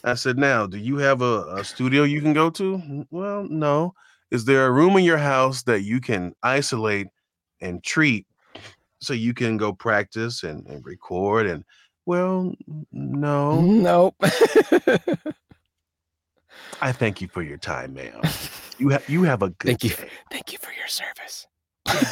[0.05, 3.05] I said, now, do you have a, a studio you can go to?
[3.11, 3.95] Well, no.
[4.31, 7.09] Is there a room in your house that you can isolate
[7.61, 8.27] and treat
[9.01, 11.47] so you can go practice and, and record?
[11.47, 11.65] And
[12.07, 12.53] well,
[12.93, 13.61] no.
[13.61, 14.15] Nope.
[16.81, 18.21] I thank you for your time, ma'am.
[18.79, 19.91] You have you have a good Thank you.
[19.91, 20.11] day.
[20.31, 21.47] Thank you for your service.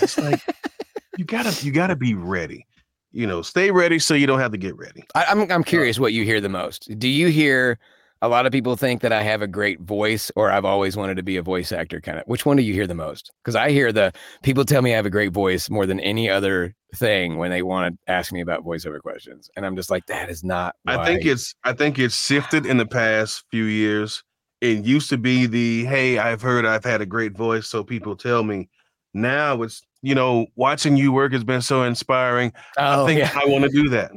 [0.02, 0.40] It's like
[1.16, 2.66] you gotta you gotta be ready.
[3.10, 5.04] You know, stay ready so you don't have to get ready.
[5.14, 6.98] I, I'm I'm curious what you hear the most.
[6.98, 7.78] Do you hear
[8.22, 11.16] a lot of people think that I have a great voice, or I've always wanted
[11.16, 12.00] to be a voice actor?
[12.00, 12.24] Kind of.
[12.26, 13.32] Which one do you hear the most?
[13.42, 14.12] Because I hear the
[14.42, 17.62] people tell me I have a great voice more than any other thing when they
[17.62, 20.76] want to ask me about voiceover questions, and I'm just like, that is not.
[20.86, 24.22] I think it's I think it's shifted in the past few years.
[24.60, 28.16] It used to be the hey, I've heard I've had a great voice, so people
[28.16, 28.68] tell me.
[29.14, 32.52] Now it's you know, watching you work has been so inspiring.
[32.76, 34.12] Oh I think yeah, I want to do that.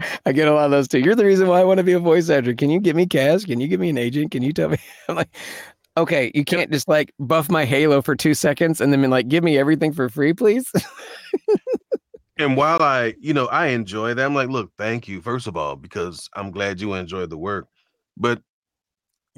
[0.26, 1.00] I get a lot of those too.
[1.00, 2.54] You're the reason why I want to be a voice actor.
[2.54, 3.44] Can you give me cash?
[3.44, 4.30] Can you give me an agent?
[4.30, 4.78] Can you tell me?
[5.08, 5.34] I'm like,
[5.96, 9.28] okay, you can't just like buff my halo for two seconds and then be like,
[9.28, 10.70] give me everything for free, please.
[12.40, 15.58] And while I, you know, I enjoy that, I'm like, look, thank you, first of
[15.58, 17.68] all, because I'm glad you enjoyed the work.
[18.16, 18.40] But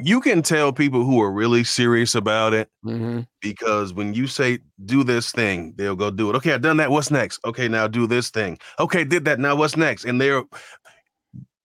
[0.05, 3.27] you can tell people who are really serious about it Mhm.
[3.41, 6.37] because when you say do this thing, they'll go do it.
[6.37, 6.91] Okay, I've done that.
[6.91, 7.41] What's next?
[7.45, 8.59] Okay, now do this thing.
[8.79, 9.39] Okay, did that.
[9.41, 10.05] Now what's next?
[10.05, 10.43] And they're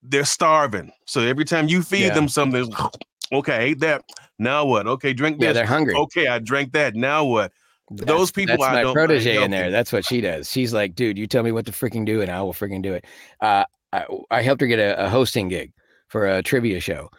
[0.04, 0.92] they're starving.
[1.06, 2.14] So every time you feed Yeah.
[2.14, 2.72] them something,
[3.34, 4.04] okay, I ate that.
[4.40, 4.88] Now what?
[4.88, 5.56] Okay, drink Yeah, this.
[5.58, 5.96] they're hungry.
[5.96, 6.96] Okay, I drank that.
[6.96, 7.52] Now what?
[7.90, 9.72] those people That's I my protege in there.
[9.72, 10.52] That's what she does.
[10.52, 12.94] She's like, dude, you tell me what to freaking do, and I will freaking do
[12.94, 13.06] it.
[13.40, 13.64] Uh,
[13.94, 15.72] I, I helped her get a, a hosting gig
[16.10, 17.10] for a trivia show,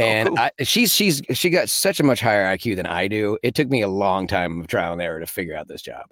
[0.00, 0.38] Oh, and cool.
[0.38, 3.38] I, she's she's she got such a much higher IQ than I do.
[3.42, 6.06] It took me a long time of trial and error to figure out this job.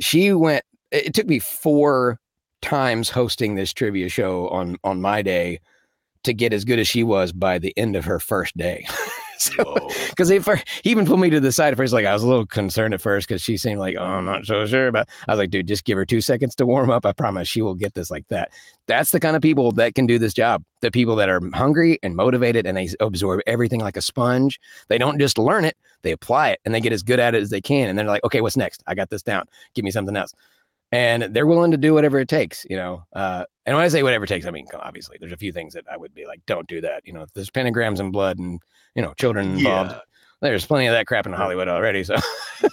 [0.00, 0.64] She went.
[0.90, 2.18] It took me four
[2.62, 5.60] times hosting this trivia show on on my day
[6.24, 8.86] to get as good as she was by the end of her first day.
[9.44, 10.38] So because he,
[10.82, 11.92] he even pulled me to the side at first.
[11.92, 14.46] Like I was a little concerned at first because she seemed like, oh, I'm not
[14.46, 14.90] so sure.
[14.92, 17.04] But I was like, dude, just give her two seconds to warm up.
[17.04, 18.50] I promise she will get this like that.
[18.86, 20.64] That's the kind of people that can do this job.
[20.80, 24.60] The people that are hungry and motivated and they absorb everything like a sponge.
[24.88, 27.42] They don't just learn it, they apply it and they get as good at it
[27.42, 27.88] as they can.
[27.88, 28.82] And they're like, okay, what's next?
[28.86, 29.46] I got this down.
[29.74, 30.32] Give me something else
[30.94, 33.02] and they're willing to do whatever it takes, you know.
[33.12, 35.74] Uh, and when I say whatever it takes, I mean obviously there's a few things
[35.74, 37.04] that I would be like, don't do that.
[37.04, 38.60] You know, there's pentagrams and blood and
[38.94, 39.90] you know children involved.
[39.90, 39.98] Yeah.
[40.40, 42.04] There's plenty of that crap in Hollywood already.
[42.04, 42.16] So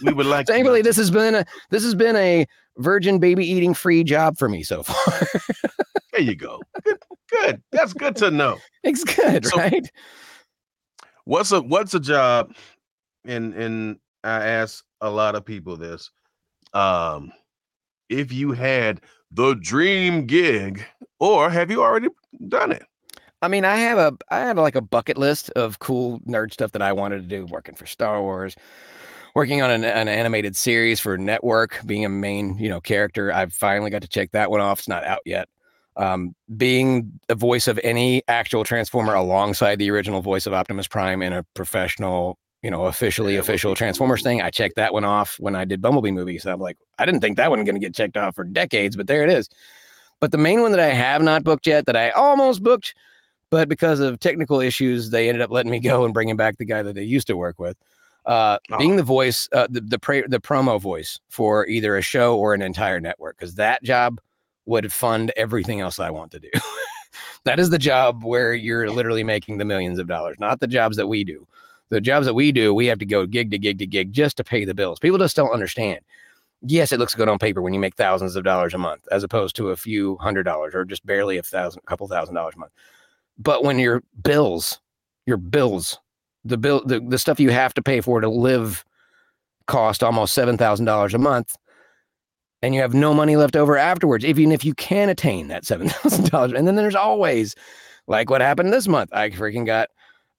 [0.03, 0.45] we would like.
[0.47, 2.45] Thankfully, this has been a this has been a
[2.77, 5.27] virgin baby eating free job for me so far.
[6.11, 6.59] there you go.
[6.83, 6.97] Good,
[7.31, 7.63] good.
[7.71, 8.57] That's good to know.
[8.83, 9.89] It's good, so, right?
[11.25, 12.53] What's a what's a job?
[13.25, 16.11] And and I ask a lot of people this.
[16.73, 17.31] Um,
[18.11, 19.01] if you had
[19.31, 20.83] the dream gig,
[21.19, 22.09] or have you already
[22.47, 22.83] done it?
[23.41, 26.73] I mean, I have a I have like a bucket list of cool nerd stuff
[26.73, 28.55] that I wanted to do, working for Star Wars,
[29.33, 33.33] working on an, an, animated series for network, being a main, you know, character.
[33.33, 34.79] I've finally got to check that one off.
[34.79, 35.49] It's not out yet.
[35.97, 41.21] Um, being the voice of any actual Transformer alongside the original voice of Optimus Prime
[41.21, 44.41] in a professional you know, officially official Transformers thing.
[44.41, 46.43] I checked that one off when I did Bumblebee movies.
[46.43, 48.95] So I'm like, I didn't think that one going to get checked off for decades,
[48.95, 49.49] but there it is.
[50.19, 52.93] But the main one that I have not booked yet, that I almost booked,
[53.49, 56.65] but because of technical issues, they ended up letting me go and bringing back the
[56.65, 57.77] guy that they used to work with.
[58.27, 58.77] Uh, oh.
[58.77, 62.53] Being the voice, uh, the the, pre- the promo voice for either a show or
[62.53, 64.21] an entire network, because that job
[64.67, 66.49] would fund everything else I want to do.
[67.45, 70.97] that is the job where you're literally making the millions of dollars, not the jobs
[70.97, 71.47] that we do
[71.91, 74.37] the jobs that we do, we have to go gig to gig to gig just
[74.37, 74.97] to pay the bills.
[74.97, 75.99] People just don't understand.
[76.63, 79.23] Yes, it looks good on paper when you make thousands of dollars a month, as
[79.23, 82.59] opposed to a few hundred dollars or just barely a thousand, couple thousand dollars a
[82.59, 82.71] month.
[83.37, 84.79] But when your bills,
[85.25, 85.99] your bills,
[86.45, 88.85] the bill, the, the stuff you have to pay for to live
[89.67, 91.57] cost almost seven thousand dollars a month,
[92.61, 95.89] and you have no money left over afterwards, even if you can attain that seven
[95.89, 96.53] thousand dollars.
[96.53, 97.53] And then there's always
[98.07, 99.09] like what happened this month.
[99.13, 99.89] I freaking got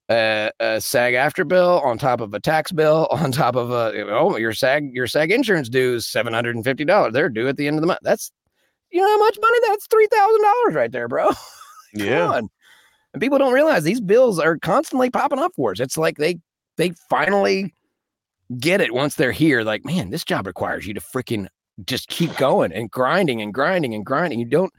[0.09, 4.37] a, a SAG-AFTRA bill on top of a tax bill on top of a oh
[4.37, 7.13] your SAG your SAG insurance due is seven hundred and fifty dollars.
[7.13, 8.01] They're due at the end of the month.
[8.03, 8.31] That's
[8.91, 9.57] you know how much money?
[9.67, 11.31] That's three thousand dollars right there, bro.
[11.93, 12.27] yeah.
[12.27, 12.49] On.
[13.13, 15.79] And people don't realize these bills are constantly popping up for us.
[15.79, 16.39] It's like they
[16.77, 17.73] they finally
[18.59, 19.63] get it once they're here.
[19.63, 21.47] Like, man, this job requires you to freaking
[21.85, 24.39] just keep going and grinding and grinding and grinding.
[24.39, 24.73] You don't.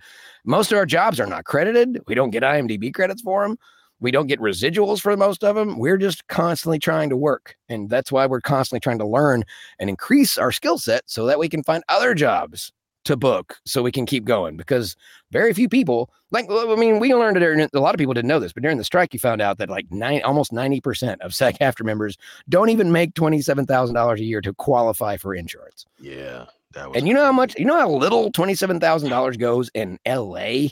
[0.45, 2.01] Most of our jobs are not credited.
[2.07, 3.57] We don't get IMDb credits for them.
[4.01, 5.79] We don't get residuals for most of them.
[5.79, 7.57] We're just constantly trying to work.
[7.69, 9.45] And that's why we're constantly trying to learn
[9.79, 12.73] and increase our skill set so that we can find other jobs
[13.05, 14.97] to book so we can keep going because
[15.31, 18.41] very few people like I mean we learned it a lot of people didn't know
[18.41, 21.85] this but during the strike you found out that like nine almost 90% of SAG-AFTRA
[21.85, 22.17] members
[22.49, 25.85] don't even make $27,000 a year to qualify for insurance.
[26.01, 26.47] Yeah.
[26.95, 30.69] and you know how much you know how little $27,000 goes in LA?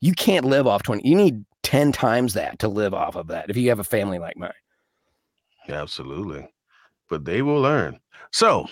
[0.00, 3.50] You can't live off 20 you need 10 times that to live off of that
[3.50, 4.52] if you have a family like mine.
[5.68, 6.48] Absolutely.
[7.08, 7.98] But they will learn.
[8.30, 8.68] So,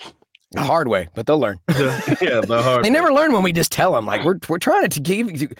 [0.51, 1.59] the hard way, but they'll learn.
[1.69, 2.85] yeah, the hard.
[2.85, 4.05] they never learn when we just tell them.
[4.05, 5.53] Like we're we're trying to give.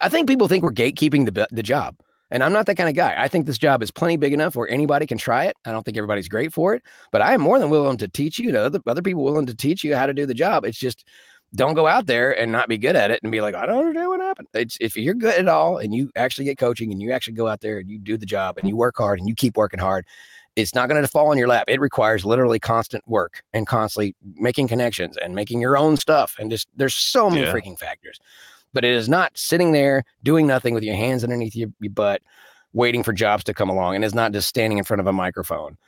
[0.00, 1.96] I think people think we're gatekeeping the the job,
[2.30, 3.14] and I'm not that kind of guy.
[3.18, 5.56] I think this job is plenty big enough where anybody can try it.
[5.66, 6.82] I don't think everybody's great for it,
[7.12, 8.52] but I am more than willing to teach you.
[8.52, 10.64] To other other people willing to teach you how to do the job.
[10.64, 11.04] It's just
[11.54, 13.78] don't go out there and not be good at it and be like, I don't
[13.78, 14.48] understand what happened.
[14.54, 17.48] It's if you're good at all and you actually get coaching and you actually go
[17.48, 19.80] out there and you do the job and you work hard and you keep working
[19.80, 20.04] hard,
[20.56, 21.64] it's not going to fall in your lap.
[21.68, 26.36] It requires literally constant work and constantly making connections and making your own stuff.
[26.38, 27.52] And just there's so many yeah.
[27.52, 28.18] freaking factors.
[28.74, 32.22] But it is not sitting there doing nothing with your hands underneath your, your butt,
[32.74, 33.94] waiting for jobs to come along.
[33.94, 35.78] And it's not just standing in front of a microphone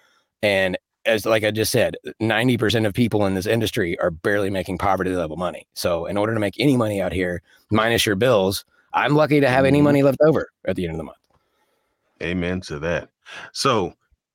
[0.43, 4.79] and as like I just said, 90% of people in this industry are barely making
[4.79, 5.67] poverty level money.
[5.75, 9.49] So in order to make any money out here, minus your bills, I'm lucky to
[9.49, 9.85] have any mm-hmm.
[9.85, 11.19] money left over at the end of the month.
[12.23, 13.09] Amen to that.
[13.53, 13.95] So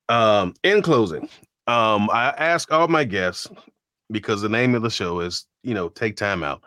[0.10, 1.30] um in closing,
[1.68, 3.48] um I ask all my guests
[4.12, 6.62] because the name of the show is, you know, take time out.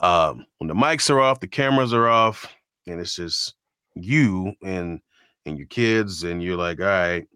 [0.00, 2.46] Um when the mics are off, the cameras are off,
[2.86, 3.54] and it's just
[3.94, 5.00] you and
[5.46, 7.26] and your kids, and you're like, all right,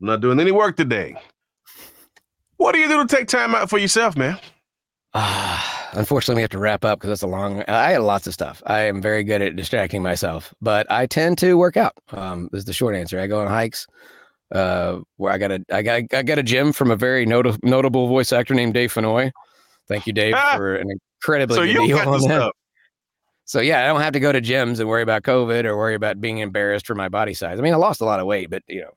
[0.00, 1.16] I'm not doing any work today.
[2.58, 4.38] What do you do to take time out for yourself, man?
[5.14, 7.64] Uh, unfortunately, we have to wrap up because that's a long.
[7.66, 8.62] I had lots of stuff.
[8.66, 11.94] I am very good at distracting myself, but I tend to work out.
[12.10, 13.18] Um, is the short answer.
[13.18, 13.86] I go on hikes.
[14.50, 17.62] Uh, where I got a, I got, I got a gym from a very not-
[17.62, 19.30] notable voice actor named Dave Fennoy.
[19.88, 22.52] Thank you, Dave, ah, for an incredibly so good deal on that.
[23.44, 25.94] So yeah, I don't have to go to gyms and worry about COVID or worry
[25.94, 27.58] about being embarrassed for my body size.
[27.58, 28.90] I mean, I lost a lot of weight, but you know,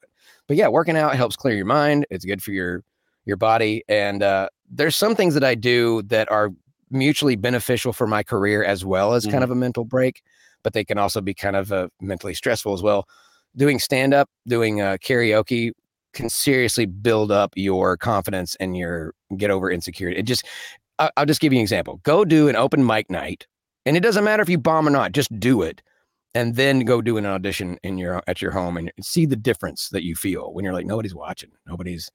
[0.47, 2.05] but yeah, working out helps clear your mind.
[2.09, 2.84] It's good for your
[3.26, 3.84] your body.
[3.88, 6.51] And uh, there's some things that I do that are
[6.89, 9.32] mutually beneficial for my career as well as mm-hmm.
[9.32, 10.22] kind of a mental break,
[10.63, 13.07] but they can also be kind of uh, mentally stressful as well.
[13.55, 15.72] Doing stand up, doing uh, karaoke
[16.13, 20.19] can seriously build up your confidence and your get over insecurity.
[20.19, 20.45] It just,
[20.99, 22.01] I'll, I'll just give you an example.
[22.03, 23.47] Go do an open mic night,
[23.86, 25.13] and it doesn't matter if you bomb or not.
[25.13, 25.82] Just do it
[26.34, 29.89] and then go do an audition in your at your home and see the difference
[29.89, 32.09] that you feel when you're like nobody's watching nobody's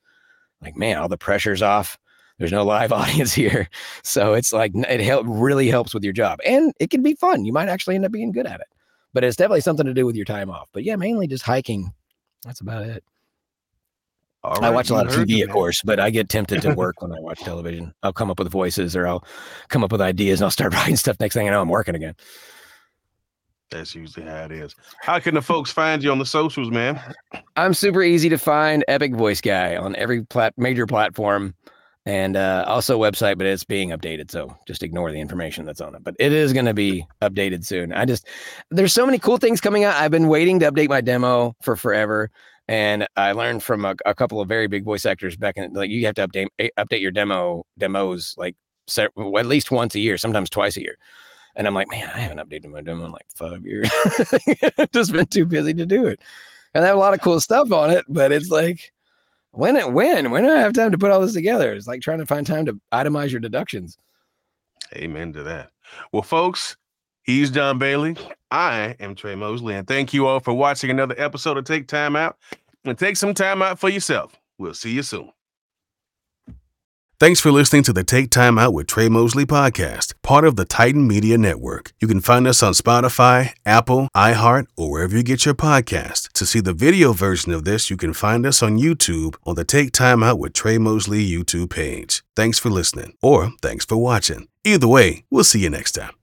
[0.63, 1.99] like, man, all the pressure's off.
[2.39, 3.69] There's no live audience here.
[4.03, 6.39] So it's like it help, really helps with your job.
[6.45, 7.45] And it can be fun.
[7.45, 8.67] You might actually end up being good at it.
[9.15, 10.69] But it's definitely something to do with your time off.
[10.73, 11.93] But yeah, mainly just hiking.
[12.45, 13.03] That's about it.
[14.45, 17.03] Right, I watch a lot of TV, of course, but I get tempted to work
[17.03, 17.93] when I watch television.
[18.03, 19.25] I'll come up with voices or I'll
[19.69, 21.17] come up with ideas and I'll start writing stuff.
[21.19, 22.15] Next thing I know, I'm working again.
[23.71, 24.75] That's usually how it is.
[25.01, 27.01] How can the folks find you on the socials, man?
[27.57, 28.85] I'm super easy to find.
[28.87, 31.55] Epic Voice Guy on every plat- major platform,
[32.05, 35.97] and uh, also website, but it's being updated, so just ignore the information that's on
[35.97, 36.05] it.
[36.05, 37.93] But it is going to be updated soon.
[37.93, 38.29] I just
[38.71, 39.97] there's so many cool things coming out.
[39.97, 42.31] I've been waiting to update my demo for forever,
[42.69, 45.91] and I learned from a, a couple of very big voice actors back in like
[45.91, 46.47] you have to update
[46.79, 48.55] update your demo demos like
[48.97, 50.97] at least once a year, sometimes twice a year.
[51.57, 53.91] And I'm like, man, I haven't updated my demo in like five years.
[54.93, 56.21] Just been too busy to do it.
[56.75, 58.93] And I have a lot of cool stuff on it, but it's like,
[59.53, 61.73] when it when when do I have time to put all this together?
[61.73, 63.97] It's like trying to find time to itemize your deductions.
[64.95, 65.71] Amen to that.
[66.13, 66.77] Well, folks,
[67.23, 68.17] he's Jon Bailey.
[68.51, 72.17] I am Tre Mosley, and thank you all for watching another episode of Take Time
[72.17, 72.37] Out.
[72.85, 74.37] And take some time out for yourself.
[74.59, 75.33] We'll see you soon.
[77.19, 80.67] Thanks for listening to the Take Time Out with Tre Mosley podcast, part of the
[80.67, 81.95] Titan Media Network.
[81.99, 86.31] You can find us on Spotify, Apple, iHeart, or wherever you get your podcast.
[86.35, 89.65] To see the video version of this, you can find us on YouTube on the
[89.65, 92.23] Take Time Out with Tre Mosley YouTube page.
[92.37, 94.49] Thanks for listening, or thanks for watching.
[94.63, 96.13] Either way, we'll see you next time.